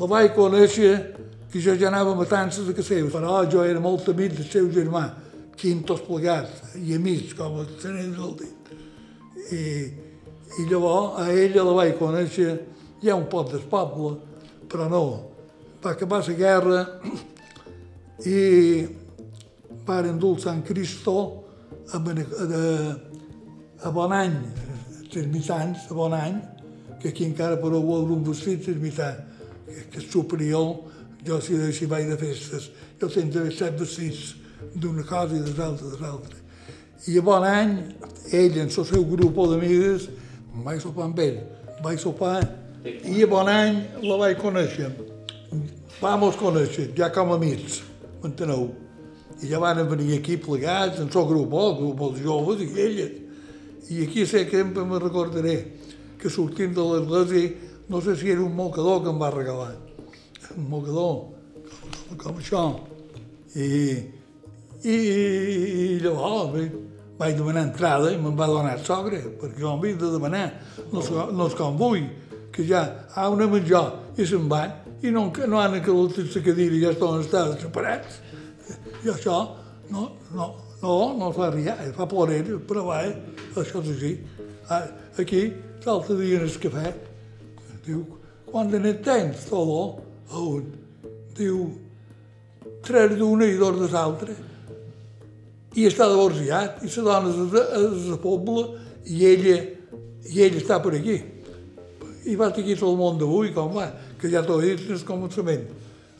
[0.00, 0.96] la vaig conèixer
[1.52, 4.72] que jo ja anava a matances de casa però jo era molt amic del seu
[4.72, 5.10] germà,
[5.60, 8.76] quintos plegats i amics, com el tenent del dit.
[9.52, 9.64] I,
[10.56, 12.56] I llavors a ella la vaig conèixer
[13.02, 14.16] ja un poc del poble,
[14.70, 15.04] però no.
[15.82, 16.82] Va acabar la guerra
[18.24, 18.86] i
[19.84, 21.16] varen dur Sant Cristo
[21.92, 22.60] a, a,
[23.82, 24.36] a bon any,
[25.10, 26.38] termitans, a bon any,
[27.00, 29.18] que aquí encara per veure un vestit termitant,
[29.66, 30.76] que, és superior,
[31.26, 34.36] jo si, si vaig de festes, jo sempre set vestits
[34.78, 36.38] d'una cosa i de l'altra, de l'altra.
[37.10, 37.76] I a bon any,
[38.30, 40.06] ell en el seu grup d'amigues,
[40.62, 41.40] vaig sopar amb ell,
[41.82, 42.36] vaig sopar
[42.84, 44.90] i a bon any la vaig conèixer.
[46.00, 47.82] Vam conèixer, ja com a amics,
[48.22, 48.70] m'enteneu?
[49.42, 53.12] I ja van venir aquí plegats, en el grup, el grup dels joves i elles.
[53.90, 55.56] I aquí sé que me recordaré
[56.18, 57.52] que sortint de l'església,
[57.88, 59.76] no sé si era un mocador que em va regalar.
[60.56, 61.28] Un mocador,
[62.16, 62.64] com, això.
[63.54, 63.68] I,
[64.82, 66.66] i, i llavors bé,
[67.18, 70.46] vaig demanar entrada i me'n va donar el sogre, perquè jo m'havia de demanar,
[70.92, 72.06] no no és com vull,
[72.52, 72.82] que ja
[73.14, 73.86] ha una menjar
[74.16, 78.20] i se'n van, i no, no han acabat la cadira i ja estan estats separats.
[79.02, 79.38] I això
[79.90, 80.48] no, no,
[80.82, 83.00] no, no fa res, fa plorer, però va,
[83.56, 84.12] això és així.
[85.20, 85.42] Aquí,
[85.84, 86.92] l'altre dia en el cafè,
[87.86, 88.04] diu,
[88.52, 89.82] quan ne tens, todo?
[90.38, 90.70] Un.
[91.36, 91.66] Diu,
[92.84, 94.34] tres d'una i dos de l'altra.
[95.72, 98.66] I està divorciat, i la dona és a poble,
[99.08, 99.58] i ella,
[100.28, 101.16] i ell està per aquí.
[102.24, 105.64] I va tot el món d'avui, com va, que ja t'ho he dit des començament.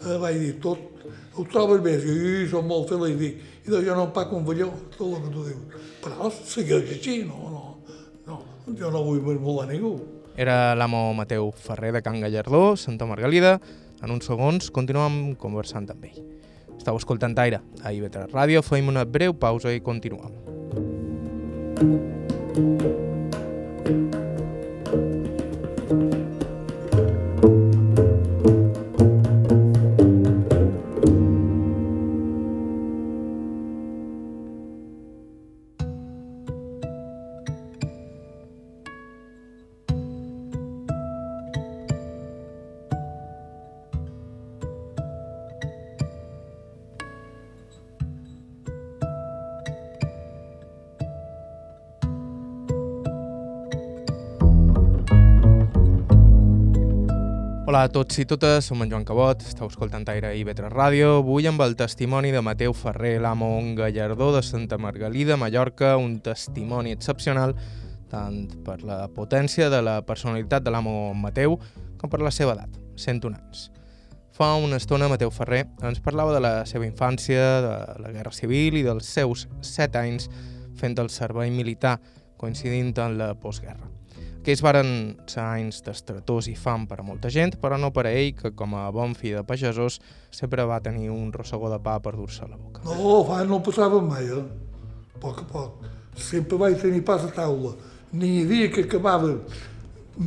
[0.02, 1.04] Eh, vaig dir, tot,
[1.36, 1.94] ho trobes bé?
[1.98, 5.22] I som molt feliç, dic, i doncs jo no em paco un velló, tot el
[5.22, 5.86] que tu dius.
[6.02, 7.62] Però segueix així, no, no,
[8.26, 8.40] no,
[8.78, 9.94] jo no vull mermolar ningú.
[10.34, 13.60] Era l'amo Mateu Ferrer de Can Gallardó, Santa Margalida.
[14.02, 16.22] En uns segons continuem conversant amb ell.
[16.74, 20.32] Estau escoltant Aire a IB3 Ràdio, fem una breu pausa i continuem.
[57.82, 61.48] A tots i totes, som en Joan Cabot, estàu escoltant Aire i Vetre Ràdio, avui
[61.50, 67.56] amb el testimoni de Mateu Ferrer, l'amo gallardó de Santa Margalida, Mallorca, un testimoni excepcional
[68.12, 71.56] tant per la potència de la personalitat de l'amo Mateu
[71.98, 73.64] com per la seva edat, 101 anys.
[74.30, 78.78] Fa una estona Mateu Ferrer ens parlava de la seva infància, de la Guerra Civil
[78.78, 80.30] i dels seus 7 anys
[80.78, 81.96] fent el servei militar,
[82.38, 83.90] coincidint en la postguerra.
[84.42, 84.88] Aquells varen
[85.30, 88.50] ser anys d'estratós i fam per a molta gent, però no per a ell, que
[88.58, 90.00] com a bon fill de pagesos
[90.34, 92.82] sempre va tenir un rossegó de pa per dur-se a la boca.
[92.82, 94.42] No, fa no passava mai, eh?
[95.22, 95.84] poc a poc.
[96.18, 97.76] Sempre vaig tenir pas a taula.
[98.18, 99.38] N'hi havia que acabaven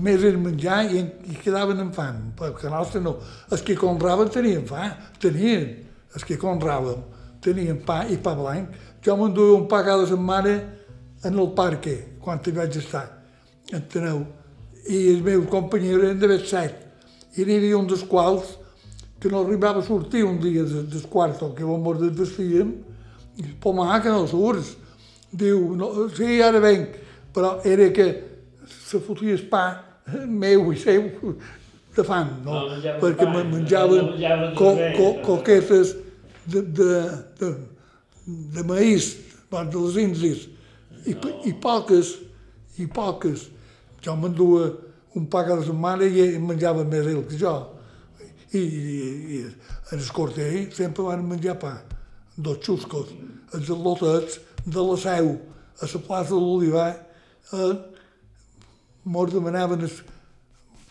[0.06, 3.18] més el menjar i, i quedaven amb fam, perquè nostre no.
[3.52, 5.68] Els que conraven tenien fam, tenien.
[6.16, 7.04] Els que conraven
[7.44, 8.72] tenien pa i pa blanc.
[9.04, 10.56] Jo m'enduia un pa cada setmana
[11.26, 13.10] en el parque, quan hi vaig estar,
[13.74, 14.26] enteneu?
[14.86, 16.82] I els meus companys eren d'haver set.
[17.36, 18.54] I n'hi havia un dels quals
[19.20, 22.76] que no arribava a sortir un dia del, del quarto, que vam mort desvestíem,
[23.42, 24.76] i pomar que no surts.
[25.36, 26.96] Diu, no, sí, ara venc,
[27.36, 28.08] però era que
[28.86, 29.66] se fotia el pa
[30.28, 31.10] meu i seu
[31.96, 32.60] de fam, no?
[32.70, 35.24] No Perquè pa, me menjaven no co, co, no.
[35.26, 35.96] coquetes
[36.46, 36.92] de, de,
[37.40, 37.52] de,
[38.56, 39.16] de maïs,
[39.52, 40.46] bueno, dels indis,
[41.06, 41.34] i, no.
[41.50, 42.16] i poques,
[42.82, 43.50] i poques.
[44.06, 44.68] Jo m'endua
[45.16, 47.56] un pa cada setmana i menjava més ell que jo.
[48.54, 51.74] I, i, i en el cortell sempre van menjar pa,
[52.38, 53.10] dos xuscos,
[53.56, 55.32] els al·lotets de la seu,
[55.82, 56.92] a la plaça de l'Olivar,
[57.54, 57.74] eh,
[59.06, 59.92] mos demanaven un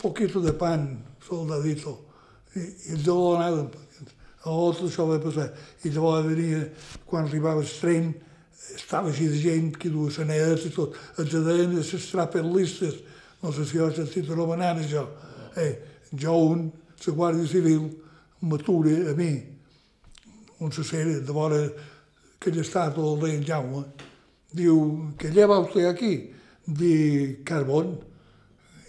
[0.02, 0.86] poquito de pan,
[1.28, 1.96] soldadito,
[2.54, 3.70] i, i els donaven.
[4.44, 5.48] A l'altre això va passar.
[5.84, 6.66] I llavors venia,
[7.08, 8.10] quan arribava el tren,
[8.74, 10.96] estava gent que duia sanets i tot.
[11.18, 13.00] Els deien les trapelistes,
[13.42, 15.04] no sé si has sentit anomenar això.
[15.56, 15.74] Eh,
[16.12, 16.70] jo, un,
[17.04, 17.90] la Guàrdia Civil,
[18.44, 19.32] m'atura a mi,
[20.60, 21.60] un sacere de vora
[22.40, 23.84] que ell està tot el rei en Jaume,
[24.54, 24.80] diu,
[25.18, 26.30] que lleva usted aquí?
[26.66, 27.98] Di carbón.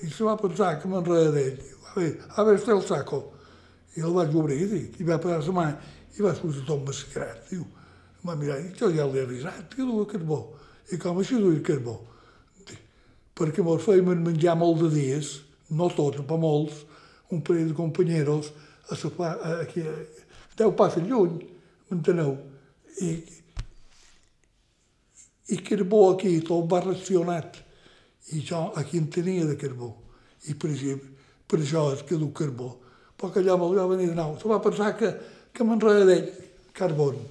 [0.03, 1.59] I se va pensar que m'enreda d'ell.
[1.91, 3.21] A veure, a veure, el saco.
[3.95, 5.67] I el vaig obrir, dic, i va posar la mà
[6.15, 7.47] i va sortir tot massacrat.
[7.49, 7.65] Diu,
[8.25, 10.39] em va mirar, jo ja l'he avisat, que duia carbó.
[10.89, 11.99] I com així duia carbó?
[12.65, 12.79] Dic,
[13.37, 15.29] perquè mos fèiem menjar molt de dies,
[15.69, 16.81] no tots, però molts,
[17.29, 18.49] un parell de companyeros,
[18.89, 19.93] a pla- a, aquí, a,
[20.57, 21.37] deu passes lluny,
[21.91, 22.33] m'enteneu?
[23.05, 23.11] I,
[25.53, 27.61] i carbó aquí, tot va racionat.
[28.33, 29.91] I jo aquí en tenia de carbó.
[30.49, 31.13] I per, exemple,
[31.45, 32.71] per això és que du carbó.
[33.15, 34.33] Però que allò me'l va venir de nou.
[34.41, 35.13] Se va pensar que,
[35.53, 36.31] que m'enreda d'ell,
[36.73, 37.21] carbón.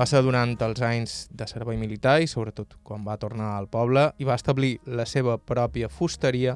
[0.00, 4.06] Va ser durant els anys de servei militar i sobretot quan va tornar al poble
[4.22, 6.54] i va establir la seva pròpia fusteria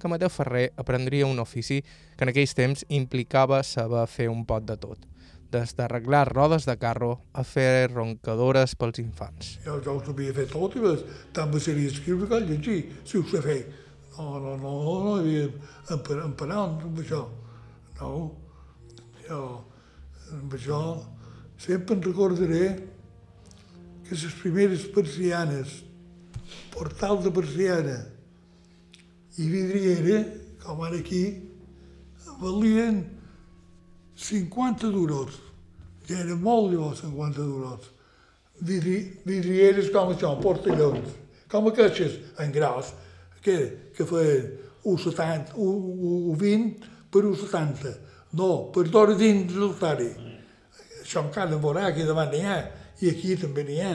[0.00, 4.64] que Mateu Ferrer aprendria un ofici que en aquells temps implicava saber fer un pot
[4.68, 5.04] de tot,
[5.52, 9.58] des d'arreglar rodes de carro a fer roncadores pels infants.
[9.64, 11.04] Jo, jo ho sabia fer tot i ves,
[11.36, 13.58] també seria escriure que llegir, si ho sé fer.
[14.16, 15.48] No, no, no, no, no hi havia
[15.96, 17.22] empa- emparant amb això.
[18.00, 18.10] No,
[19.28, 19.40] jo
[20.32, 20.80] amb això
[21.58, 22.76] sempre em recordaré
[24.06, 25.82] que les primeres persianes,
[26.70, 27.96] portal de persiana
[29.38, 30.22] i vidriera,
[30.62, 31.24] com ara aquí,
[32.40, 33.02] valien
[34.16, 35.40] 50 duros.
[36.06, 37.90] Ja era molt llavors 50 duros.
[38.60, 41.10] Vidri, vidrieres com això, portallons,
[41.50, 42.94] com aquestes, en gros,
[43.44, 43.56] que,
[43.96, 44.54] que feien
[44.86, 47.92] 1,70, 1,20 per 1,70.
[48.38, 50.08] No, per d'hora dins l'altari.
[50.08, 50.25] Això
[51.14, 52.58] aquí davant n'hi ha,
[53.00, 53.94] i aquí també n'hi ha,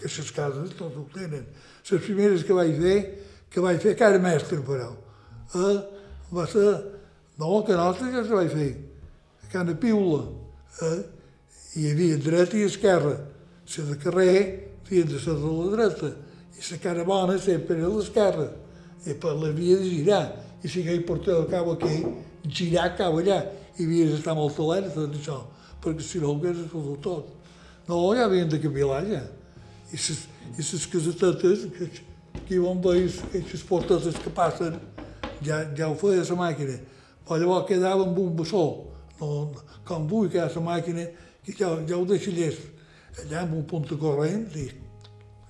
[0.00, 1.46] que les cases tots ho tenen.
[1.90, 2.98] Les primeres que vaig fer,
[3.50, 4.90] que vaig fer, que era mestre, però,
[5.54, 5.78] eh,
[6.32, 6.66] va ser,
[7.38, 8.70] no, que nostra ja se vaig fer,
[9.40, 10.24] que Cana Piula,
[10.82, 11.02] eh,
[11.76, 13.16] hi havia dreta i esquerra,
[13.76, 14.36] la de carrer
[14.84, 16.12] feien de ser de la dreta,
[16.54, 18.50] i la cara bona sempre era a l'esquerra,
[19.06, 20.24] i per l'havia de girar,
[20.62, 22.04] i si aquell portava el cau aquí,
[22.46, 23.40] girar cap allà,
[23.78, 25.40] i havia d'estar molt alerta d'això,
[25.84, 27.32] perquè si no ho hagués fotut tot.
[27.88, 29.22] No, ja havien de capilar ja.
[29.92, 30.24] I ses,
[30.58, 31.88] i ses casetetes, que,
[32.48, 34.78] que van veure, aquestes portetes que passen,
[35.44, 36.78] ja, ja ho feia la màquina.
[37.24, 38.64] Però llavors quedava amb un bessó,
[39.20, 39.28] no,
[39.86, 41.04] com vull que hi ha la màquina,
[41.44, 42.72] que ja, ja ho deixa llest.
[43.22, 44.66] Allà amb un punt de corrent, i,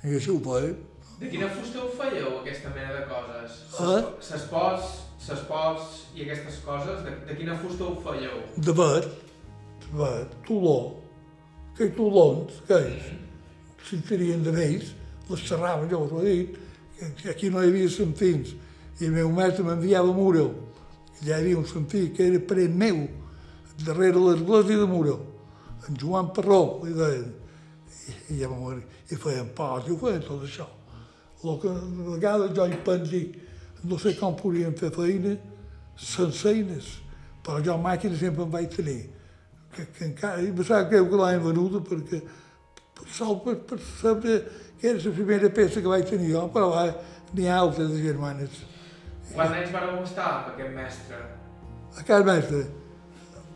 [0.05, 0.74] i així ho feia.
[1.20, 3.61] De quina fusta ho fèieu, aquesta mena de coses?
[3.80, 4.01] Ah?
[4.28, 8.43] Ses pots, ses pots i aquestes coses, de, de quina fusta ho fèieu?
[8.66, 9.07] de vet,
[9.95, 10.78] de vet, toló,
[11.72, 13.11] aquells tolons, aquells,
[13.86, 14.92] si tenien de vells,
[15.30, 16.59] les serraven, jo us ho he dit,
[17.20, 18.55] que aquí no hi havia sentins,
[19.01, 20.49] i el meu mestre m'enviava a Muro,
[21.20, 23.05] i allà hi havia un sentí que era parent meu,
[23.84, 25.16] darrere l'església de Muro,
[25.88, 27.30] en Joan Parró, li deien,
[28.05, 30.66] i, i ja vam i feien pots, i ho feien tot això.
[31.45, 31.80] El que a
[32.14, 33.24] vegades jo hi penso,
[33.84, 35.34] no sé com podríem fer feina
[36.01, 36.86] sense eines,
[37.45, 39.13] però jo màquina sempre en vaig tenir.
[39.75, 42.20] Que, que encara, sap greu que l'han venuda perquè
[43.11, 44.37] sol per, per saber
[44.79, 46.85] que era la primera peça que vaig tenir jo, però va,
[47.35, 48.61] n'hi ha altres de germanes.
[49.33, 51.20] Quants anys vareu estar amb aquest mestre?
[51.95, 52.62] A casa mestre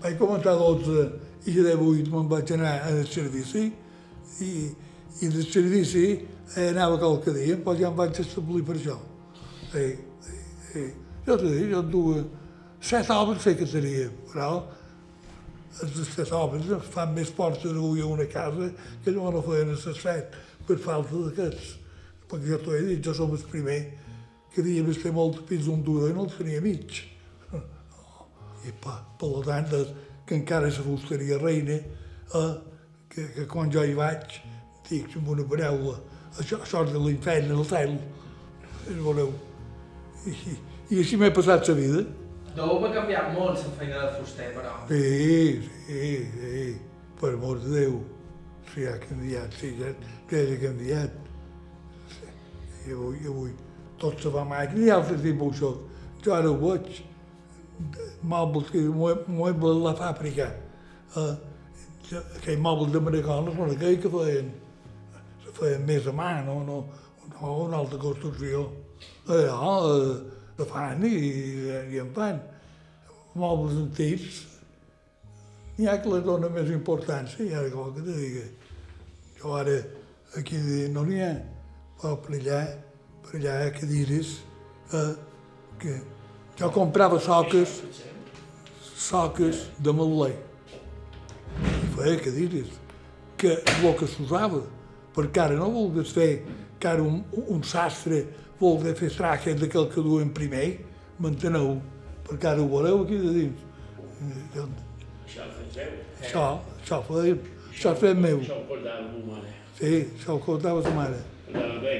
[0.02, 1.06] vaig començar a 12
[1.50, 3.68] i de 8 me'n vaig anar al servici
[4.42, 4.50] i,
[5.20, 6.04] i del servici
[6.56, 8.98] eh, anava qualque dia, però ja em vaig establir per això.
[9.74, 10.90] Eh, eh, eh.
[11.26, 12.26] Jo t'he dit, jo en duia
[12.80, 14.62] set homes sé que tenia, però
[15.82, 18.70] els homes fan més portes avui a una casa
[19.04, 21.76] que no no feien a les set per falta d'aquests.
[22.28, 23.78] Perquè jo t'ho he dit, jo som el primer
[24.52, 27.00] que havíem estar molt pis d'un duro i no el tenia mig.
[28.68, 29.72] I per, per tant,
[30.28, 31.78] que encara la fusteria reina,
[32.34, 32.54] eh,
[33.08, 34.40] que, que quan jo hi vaig,
[34.88, 35.96] dic amb una paraula,
[36.38, 37.96] això, és de l'infern al cel,
[38.84, 39.32] si voleu.
[40.28, 40.34] I,
[40.90, 42.04] i així m'he passat la vida.
[42.58, 44.72] Deu haver canviat molt la feina de fuster, però.
[44.88, 45.02] Sí,
[45.86, 46.62] sí, sí,
[47.20, 47.98] per amor de Déu.
[48.72, 49.92] Sí, ha canviat, sí, ja,
[50.32, 51.20] ja ha canviat.
[52.16, 52.30] Sí,
[52.88, 53.52] I avui, i avui,
[54.02, 55.76] tot se va a màquina i altres dibuixos.
[56.24, 56.98] Jo ara ho veig.
[58.26, 60.48] Mobles, que de la fàbrica.
[61.22, 61.36] Eh,
[62.40, 64.50] aquell mobles d'americans, bueno, aquell que feien,
[65.44, 66.80] se feien més a mà, no, no,
[67.36, 68.66] no una altra construcció.
[69.30, 71.18] Allò, eh, se fan i,
[71.94, 72.40] i en fan.
[73.38, 74.40] Mobles antics,
[75.76, 78.46] n'hi ha que les dona més importància, i ara vol que te digui.
[79.38, 79.76] Jo ara,
[80.40, 80.58] aquí
[80.90, 81.30] no n'hi ha,
[82.00, 82.62] però per allà,
[83.22, 84.32] per allà ha cadires,
[84.90, 85.12] eh,
[85.78, 85.94] que
[86.58, 87.78] jo comprava soques,
[88.98, 90.34] soques de matler,
[91.62, 92.74] i feia cadires,
[93.38, 94.64] que el que s'usava,
[95.14, 96.32] perquè ara no volgués fer,
[96.82, 98.24] que ara un, un sastre
[98.60, 100.78] voler fer trajes d'aquell que duen primer,
[101.20, 101.76] m'enteneu?
[102.28, 103.64] Perquè ara ho voleu aquí de dins.
[104.54, 104.66] Jo,
[105.28, 105.92] Això ho feu.
[106.20, 106.44] això,
[106.82, 107.36] això feia,
[107.72, 108.40] això és fet meu.
[108.40, 109.52] Això ho portava la meva mare.
[109.78, 111.20] Sí, això ho contava sa mare.
[111.46, 111.96] Portava bé.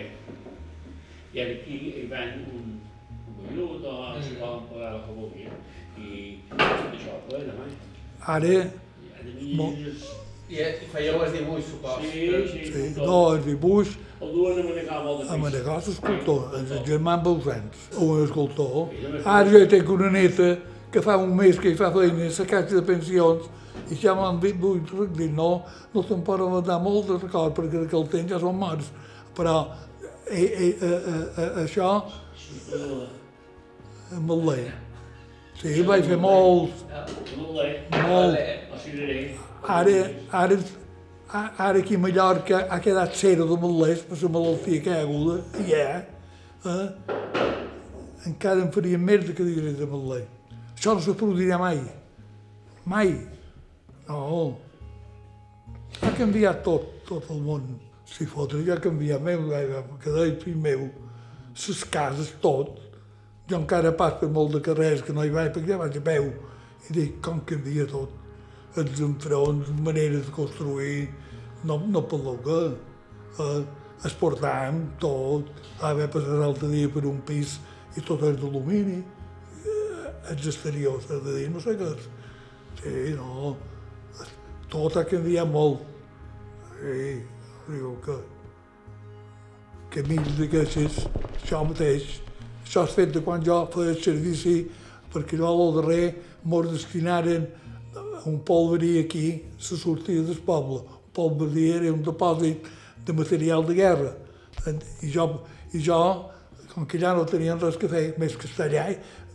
[1.35, 2.81] I ara aquí hi van un,
[3.29, 3.95] un vellut o
[4.41, 5.53] poden pagar la que vulguin.
[5.99, 7.69] I això ho feia demà.
[8.35, 8.57] Ara,
[10.57, 10.79] ara Molt.
[10.79, 10.83] mires...
[10.83, 11.99] I, i fèieu el dibuix, supos.
[12.03, 13.07] Sí, sí, sí, tot.
[13.07, 13.89] no, el dibuix,
[14.21, 15.43] El duen a manegar molt de a pis.
[15.45, 18.89] Manegà és escultor, és el germà Bausans, un escultor.
[19.25, 20.49] Ara jo tinc una neta
[20.91, 23.47] que fa un mes que hi fa feina a la caixa de pensions
[23.93, 24.81] i ja m'han dit, vull
[25.15, 25.63] dir, no,
[25.95, 28.91] no se'n poden mandar molt de record perquè d'aquell temps ja són morts.
[29.37, 29.55] Però
[30.27, 31.93] eh, eh, eh, eh, eh, això
[34.19, 34.65] amb el lei.
[35.59, 36.85] Sí, vaig fer molts,
[37.37, 37.71] Molt bé.
[38.09, 39.48] molt.
[39.67, 39.97] Ara,
[40.33, 40.59] ara,
[41.59, 45.03] ara aquí a Mallorca ha quedat cera de malers per la malaltia que hi ha
[45.03, 45.89] aguda, hi ha,
[46.65, 47.19] eh?
[48.29, 50.25] encara en farien més de cadires de maler.
[50.75, 51.81] Això no se produirà mai.
[52.87, 53.13] Mai.
[54.09, 54.59] No.
[56.03, 57.67] Ha canviat tot, tot el món.
[58.09, 59.49] Si fotre, ja ha canviat meu,
[60.01, 60.87] que deia fill meu,
[61.53, 62.79] les cases, tot.
[63.49, 66.05] Jo encara pas per molt de carrers que no hi vaig, perquè ja vaig a
[66.05, 66.31] peu.
[66.89, 68.18] I dic, com canvia tot.
[68.77, 71.09] Els enfronts, maneres de construir,
[71.65, 72.61] no, no per que.
[73.39, 73.61] Eh,
[74.07, 75.49] es portàvem tot,
[75.81, 77.57] a haver passat l'altre dia per un pis
[77.99, 79.01] i tot és d'alumini.
[79.65, 82.07] Eh, els exteriors, és de dir, no sé què és.
[82.79, 83.57] Sí, no,
[84.71, 85.83] tot ha canviat molt.
[86.79, 87.07] Sí,
[87.67, 88.21] diu que
[89.95, 91.01] camins d'aquestes,
[91.41, 92.21] això mateix,
[92.63, 94.61] això és fet de quan jo feia servici,
[95.11, 96.05] perquè jo al darrer
[96.45, 97.68] mos destinaren a
[98.27, 100.81] un polverí aquí, la sortida del poble.
[100.81, 102.67] Un polverí era un depòsit
[103.05, 104.13] de material de guerra.
[105.03, 105.29] I jo,
[105.73, 106.01] i jo
[106.73, 108.93] com que ja no tenien res que fer, més que estar allà,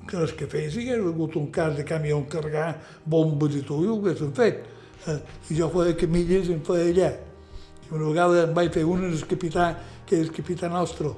[0.07, 3.83] que res que fer, si hagués hagut un cas de camió carregar bombes i tot,
[3.83, 4.63] ho haguessin fet.
[5.51, 7.11] I jo feia camilles i em feia allà.
[7.83, 9.73] I una vegada em vaig fer una del capità,
[10.07, 11.11] que és el capità nostre,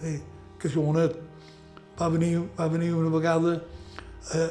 [0.00, 0.96] que és un
[2.00, 3.60] va venir, va venir una vegada,
[4.34, 4.50] eh,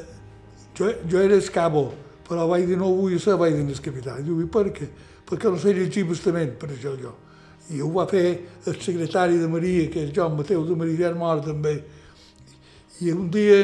[0.78, 1.92] jo, jo era escabo,
[2.30, 4.12] però vaig dir no ho vull ser, vaig dir al capità.
[4.20, 4.86] I diu, i per què?
[5.26, 7.16] Perquè no sé llegir bastament, per això jo.
[7.74, 8.22] I ho va fer
[8.70, 11.72] el secretari de Maria, que és Joan Mateu de Maria, ja mort també.
[13.02, 13.58] I un dia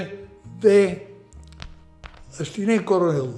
[0.64, 0.81] ve
[2.41, 3.31] el tinent coronel,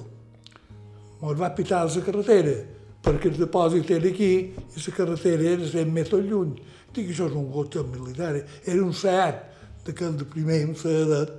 [1.21, 2.57] ens va pitar a la carretera,
[3.05, 6.57] perquè el depòsit era aquí i la carretera era 100 metres lluny.
[6.89, 8.33] Dic, això és un cotxe militar,
[8.65, 9.45] era un Seat,
[9.85, 11.37] d'aquell de primer, un Seadet,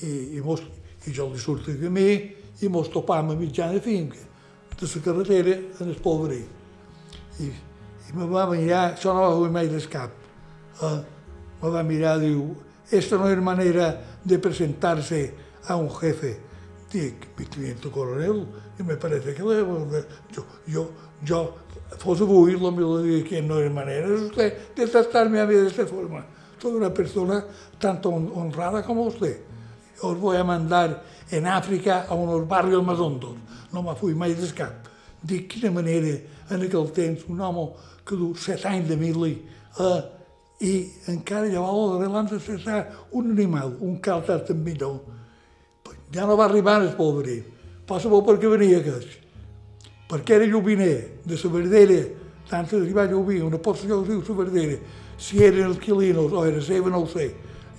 [0.00, 0.64] i, i, mos,
[1.04, 4.18] i jo li surt a camí i mos topam a mitjana finca
[4.80, 6.44] de la carretera en el polverí.
[7.40, 7.44] I,
[8.08, 10.10] i me va mirar, això no va fer mai del cap.
[10.82, 11.00] eh,
[11.62, 12.54] me va mirar diu,
[12.90, 13.90] esta no es manera
[14.24, 15.34] de presentarse
[15.66, 16.38] a un jefe.
[16.90, 18.46] Dic, mi coronel,
[18.78, 19.60] y me parece que le,
[20.32, 20.90] yo, yo,
[21.22, 21.54] yo,
[21.98, 26.24] fos avui, lo digo que no es manera, de tratarme a mí de esta forma.
[26.58, 27.44] Soy una persona
[27.78, 29.40] tanto honrada como usted.
[30.02, 33.36] Os voy a mandar en Àfrica a uns barris més hondos.
[33.72, 34.88] No me fui mai d'escap.
[35.22, 36.16] Dic, quina manera,
[36.50, 37.68] en aquell temps, un home
[38.06, 39.34] que du set anys de mili,
[39.78, 40.00] eh,
[40.60, 40.72] i
[41.08, 42.80] encara llavors de l'han de cessar
[43.16, 44.98] un animal, un calçat amb millor.
[46.12, 47.38] Ja no va arribar el polverí.
[47.86, 49.16] Passa molt perquè venia aquest.
[50.10, 52.00] Perquè era lluviner de la verdera,
[52.50, 54.76] tant que hi va lluvir, una posta que diu la verdera,
[55.16, 57.30] si eren els quilinos o era seva, no ho sé.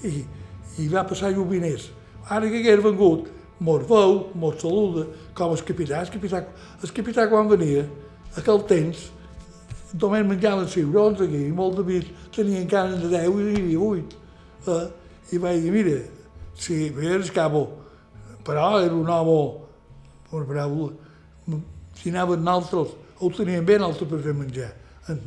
[0.07, 0.23] I,
[0.79, 1.89] i va passar lluviners.
[2.29, 3.27] Ara que hagués vengut,
[3.61, 6.01] mos veu, mos saluda, com el capità.
[6.01, 6.39] El capità,
[6.81, 7.83] el capità quan venia,
[8.35, 9.03] aquell temps,
[10.01, 13.83] només menjaven ciurons aquí, i molt de vist tenien canes de 10 i hi havia
[13.85, 14.17] 8.
[14.65, 14.87] Eh?
[15.35, 15.99] I vaig dir, mira,
[16.57, 17.67] si veies cabo,
[18.43, 19.37] però era un home,
[20.33, 20.87] un bravo,
[21.99, 24.71] si anaven altres, ho tenien ben altre per fer menjar,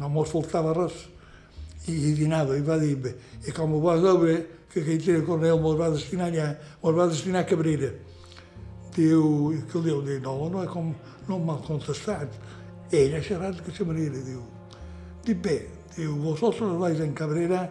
[0.00, 1.04] no mos faltava res.
[1.86, 3.14] I, i dinava, i va dir, bé,
[3.46, 4.40] i com ho vas veure,
[4.72, 6.48] que aquell era coronel mos va destinar allà,
[6.82, 7.92] mos va destinar a Cabrera
[8.94, 10.92] diu, que li diu, no, no, com,
[11.28, 12.38] no m'ha contestat.
[12.94, 14.42] Ell ha xerrat d'aquesta manera, diu.
[15.24, 15.58] Dic, bé,
[15.96, 17.68] diu, vosotros vais en Cabrera,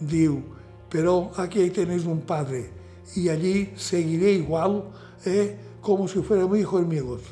[0.00, 0.42] diu,
[0.90, 2.70] pero aquí tenéis un padre
[3.14, 4.84] y allí seguiré igual,
[5.24, 7.22] eh, como si fuéramos hijos míos.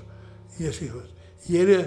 [0.59, 1.09] I així és.
[1.51, 1.81] I era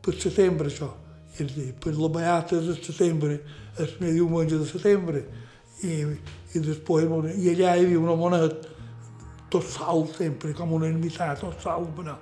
[0.00, 0.88] per setembre, això.
[1.36, 3.42] I per la beata de setembre,
[3.76, 5.24] el primer diumenge de setembre.
[5.84, 6.06] I,
[6.54, 7.04] i després,
[7.36, 8.48] i allà hi havia una moneda
[9.54, 12.16] tot sol sempre, com una ermità, tot sol, però,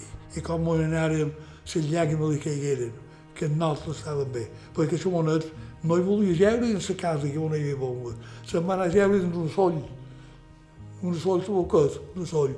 [0.00, 2.94] i, i com anàrem les llàgrimes li caigueren,
[3.36, 4.46] que nosaltres estàvem bé,
[4.76, 8.14] perquè la moneda no hi volia geure en la casa que on hi havia bomba,
[8.48, 9.80] se'n va anar a geure en un soll,
[11.02, 12.56] un soll subocat, un soll,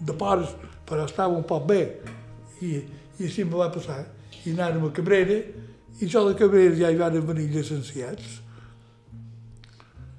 [0.00, 0.54] de pares,
[0.88, 1.82] però estava un poc bé,
[2.60, 2.80] i,
[3.20, 4.02] i així me va passar,
[4.44, 5.38] i anàrem a Cabrera,
[6.00, 8.40] i jo de Cabrera ja hi van venir llicenciats,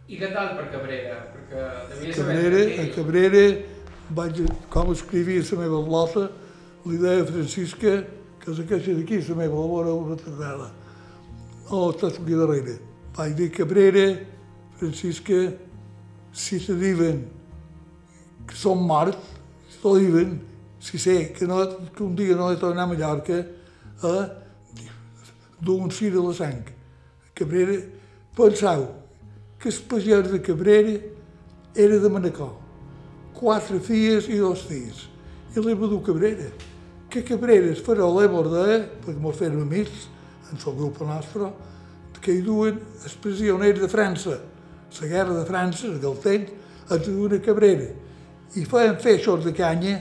[0.07, 1.15] i què tal per Cabrera?
[1.33, 3.45] Perquè devia Cabrera, a Cabrera
[4.13, 6.27] vaig, com escrivia la meva blota,
[6.85, 7.95] li deia a Francisca
[8.41, 10.67] que és aquesta d'aquí, la meva labora retardada.
[11.73, 12.77] O tot aquí darrere.
[13.15, 14.05] Vaig dir Cabrera,
[14.77, 15.39] Francisca,
[16.31, 17.23] si te diuen
[18.45, 19.17] que som morts,
[19.71, 20.35] si te diuen,
[20.79, 21.63] si sé que, no,
[21.95, 23.39] que un dia no he tornat a Mallorca,
[24.05, 24.25] eh,
[25.59, 26.61] d'un cir de la sang.
[27.33, 27.79] Cabrera,
[28.37, 28.85] pensau,
[29.59, 30.99] que el pagès de Cabrera
[31.75, 32.55] era de Manacor.
[33.35, 35.09] Quatre filles i dos fills.
[35.55, 36.49] I l'Eva du Cabrera.
[37.09, 40.09] Que Cabrera es farà l'Eva de, perquè mos feren amics,
[40.51, 41.51] en el grup nostre,
[42.21, 44.39] que hi duen els prisioners de França.
[44.95, 46.51] La guerra de França, aquell temps,
[46.89, 47.87] els duen a Cabrera.
[48.55, 49.99] I feien feixos de canya,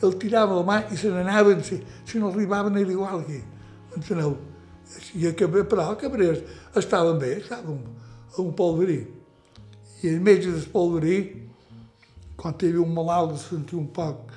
[0.00, 3.42] el tiraven la mà i se n'anaven, si, si no arribaven era igual aquí.
[3.96, 4.38] Enteneu?
[5.14, 6.38] I a Cabrera, però a Cabrera
[6.80, 7.82] estaven bé, estaven
[8.36, 9.00] a un polverí.
[10.02, 11.16] I en metge del polverí,
[12.36, 14.32] quan hi havia un malalt que sentia un poc,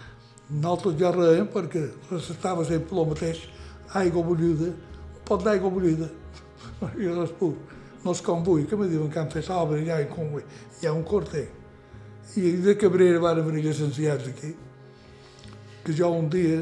[0.50, 3.46] nosaltres ja reiem perquè recetava sempre el mateix,
[3.94, 6.10] aigua bullida, un pot d'aigua bullida.
[7.00, 7.54] I res pur.
[8.04, 10.44] No és com vull, que me diuen que han fet obra ja en com vull.
[10.82, 11.46] Hi ha un corter.
[12.36, 14.52] I de Cabrera van venir llicenciats aquí.
[15.86, 16.60] Que jo un dia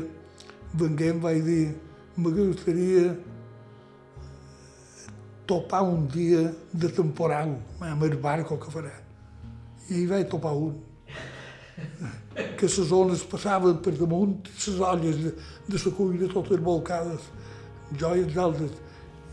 [0.77, 1.73] venguem vaig dir,
[2.17, 3.15] m'agradaria
[5.51, 8.93] topar un dia de temporal amb el barco que farà.
[9.89, 10.77] I hi vaig topar un.
[12.55, 15.33] Que les ones passaven per damunt, les olles de,
[15.67, 17.27] de la cuina totes volcades,
[17.99, 18.71] joies d'altres,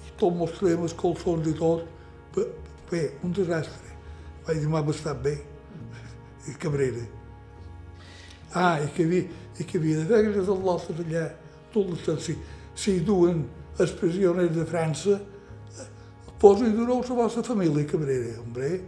[0.08, 1.86] i tot mostrem els colzons i tot.
[2.90, 3.94] Bé, un desastre.
[4.48, 5.36] Dir, m'ha bastat bé.
[6.48, 7.04] I Cabrera.
[8.56, 11.26] Ah, i que havia, i que havia de fer les al·losses allà,
[11.70, 12.38] tot l'estat, si,
[12.74, 13.44] si duen
[13.78, 15.20] els prisioners de França,
[16.38, 18.80] Posa-hi de nou la vostra família, Cabrera, hombre,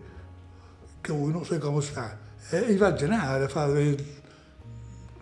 [1.02, 2.04] que avui no sé com està.
[2.54, 2.60] Eh?
[2.70, 3.88] I vaig anar, ara fa de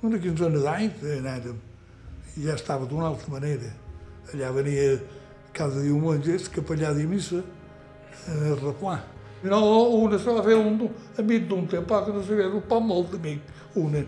[0.05, 1.57] una quinzena d'anys, eh, anàvem.
[2.37, 3.71] I ja estava d'una altra manera.
[4.29, 4.99] Allà venia
[5.57, 8.99] cada diumenge el capellà de missa en el replà.
[9.49, 9.63] No,
[9.97, 10.85] una se va fer un
[11.17, 13.41] amic d'un tempoc que no sabia, un poc molt amic,
[13.75, 14.05] una,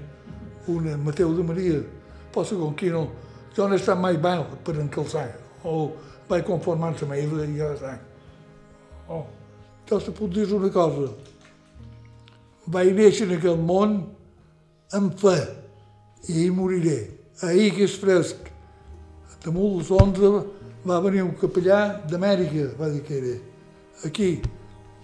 [0.68, 1.80] una, Mateu de Maria.
[2.36, 3.06] Posa com qui no,
[3.56, 5.30] jo no he estat mai mal per encalçar,
[5.64, 5.94] o
[6.28, 7.96] vaig conformar-se amb ell i ja està.
[9.10, 11.08] Jo te puc dir una cosa.
[12.70, 13.96] Vaig néixer en aquest món
[14.94, 15.36] amb fe
[16.28, 16.98] i hi moriré.
[17.42, 18.50] Ahir que és fresc.
[19.42, 20.30] Damunt les 11
[20.86, 23.36] va venir un capellà d'Amèrica, va dir que era,
[24.04, 24.28] aquí,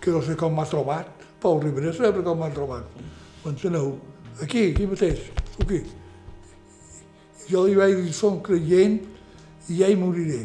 [0.01, 1.09] que no sé com m'ha trobat.
[1.41, 2.85] Pau Ribera sabrà com m'ha trobat.
[3.45, 3.95] M'enteneu?
[4.43, 5.31] Aquí, aquí mateix,
[5.63, 5.83] aquí.
[7.49, 9.01] Jo li vaig dir, som creient
[9.71, 10.45] i ja hi moriré.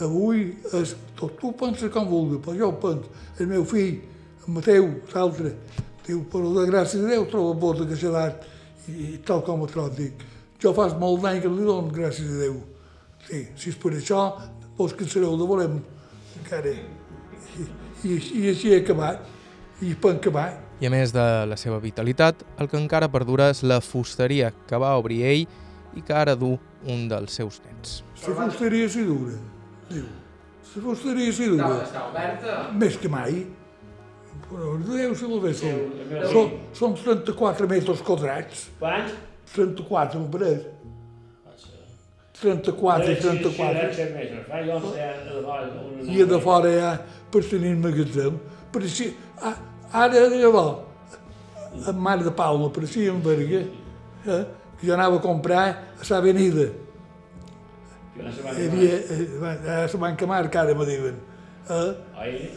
[0.00, 0.46] Avui
[0.78, 3.10] és, tot tu penses com vulgui, però jo penso.
[3.38, 3.98] El meu fill,
[4.46, 5.54] en Mateu, l'altre,
[6.06, 8.46] diu, però de gràcies a Déu trobo bota que s'ha dat
[8.88, 10.24] i, i tal com ho trobo, dic.
[10.60, 12.56] Jo fas molt d'any que li dono gràcies a Déu.
[13.26, 14.22] Sí, si és per això,
[14.78, 15.76] vos que sereu de volem
[16.40, 16.72] encara.
[17.60, 17.68] I,
[18.08, 19.26] i, i així he acabat,
[19.84, 20.48] i per acabar.
[20.80, 24.80] I a més de la seva vitalitat, el que encara perdura és la fusteria que
[24.80, 25.44] va obrir ell
[25.96, 26.54] i que ara du
[26.88, 28.00] un dels seus nens.
[28.24, 29.36] La fusteria s'hi dura,
[29.90, 30.06] diu.
[30.70, 31.70] La fusteria s'hi dura.
[31.84, 32.58] Està oberta?
[32.78, 33.40] Més que mai.
[34.50, 35.80] Però Déu se la ve Sí, sol.
[36.02, 38.68] el meu Són, són 34 metres quadrats.
[38.78, 39.12] Quants?
[39.54, 40.66] 34, me pareix.
[42.40, 43.92] 34 i 34.
[43.94, 44.46] Sí, metres.
[44.48, 46.12] Fa jo sé a de fora una...
[46.14, 46.92] I a de fora ja
[47.32, 48.38] per tenir el magatzem.
[48.72, 49.10] Per si,
[49.42, 49.56] a-
[50.04, 50.86] ara llavors,
[51.86, 53.60] a Mare de Palma, per si en Berga,
[54.26, 54.44] eh,
[54.80, 55.66] que jo anava a comprar
[56.00, 56.70] a sa avenida.
[58.16, 61.16] No Hi havia, eh, a la banca Marca, ara me diuen.
[61.68, 62.50] Eh, Ahí.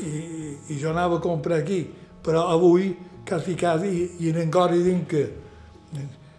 [0.00, 1.90] i, i jo anava a comprar aquí,
[2.24, 2.96] però avui,
[3.28, 5.24] quasi, quasi, i en Angori dic que,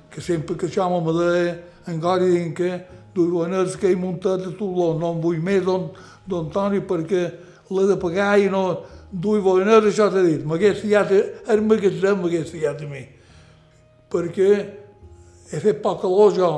[0.09, 1.57] que sempre que això me deia,
[1.87, 2.71] Angori dic que
[3.15, 5.91] diuen és que he muntat a Toló, no en vull més don,
[6.25, 7.23] don Toni perquè
[7.69, 8.63] l'he de pagar i no
[9.11, 11.13] duia voler això t'ha dit, m'hagués fiat,
[11.47, 13.03] el magatzem m'hagués fiat a mi,
[14.11, 14.49] perquè
[15.51, 16.51] he fet poc calor jo,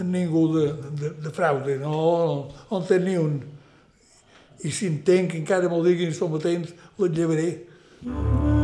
[0.00, 3.36] ningú de, de, de fraude, no, no, no en té ni un.
[4.62, 7.50] I si entenc que encara m'ho diguin som matins, les llevaré.
[8.06, 8.61] I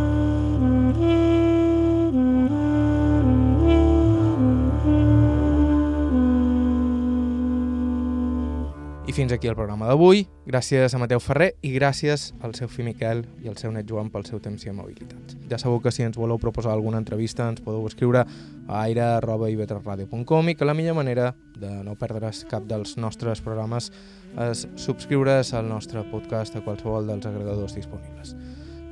[9.19, 10.21] fins aquí el programa d'avui.
[10.47, 14.13] Gràcies a Mateu Ferrer i gràcies al seu fill Miquel i al seu net Joan
[14.15, 15.33] pel seu temps i amabilitat.
[15.51, 20.55] Ja sabeu que si ens voleu proposar alguna entrevista ens podeu escriure a aire.ivetresradio.com i
[20.55, 23.91] que la millor manera de no perdre's cap dels nostres programes
[24.47, 28.37] és subscriure's al nostre podcast a qualsevol dels agregadors disponibles.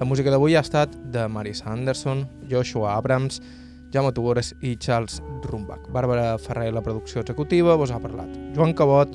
[0.00, 3.38] La música d'avui ha estat de Marisa Anderson, Joshua Abrams,
[3.94, 5.86] Jaume Tugores i Charles Rumbach.
[5.94, 8.34] Bàrbara Ferrer, la producció executiva, vos ha parlat.
[8.56, 9.14] Joan Cabot,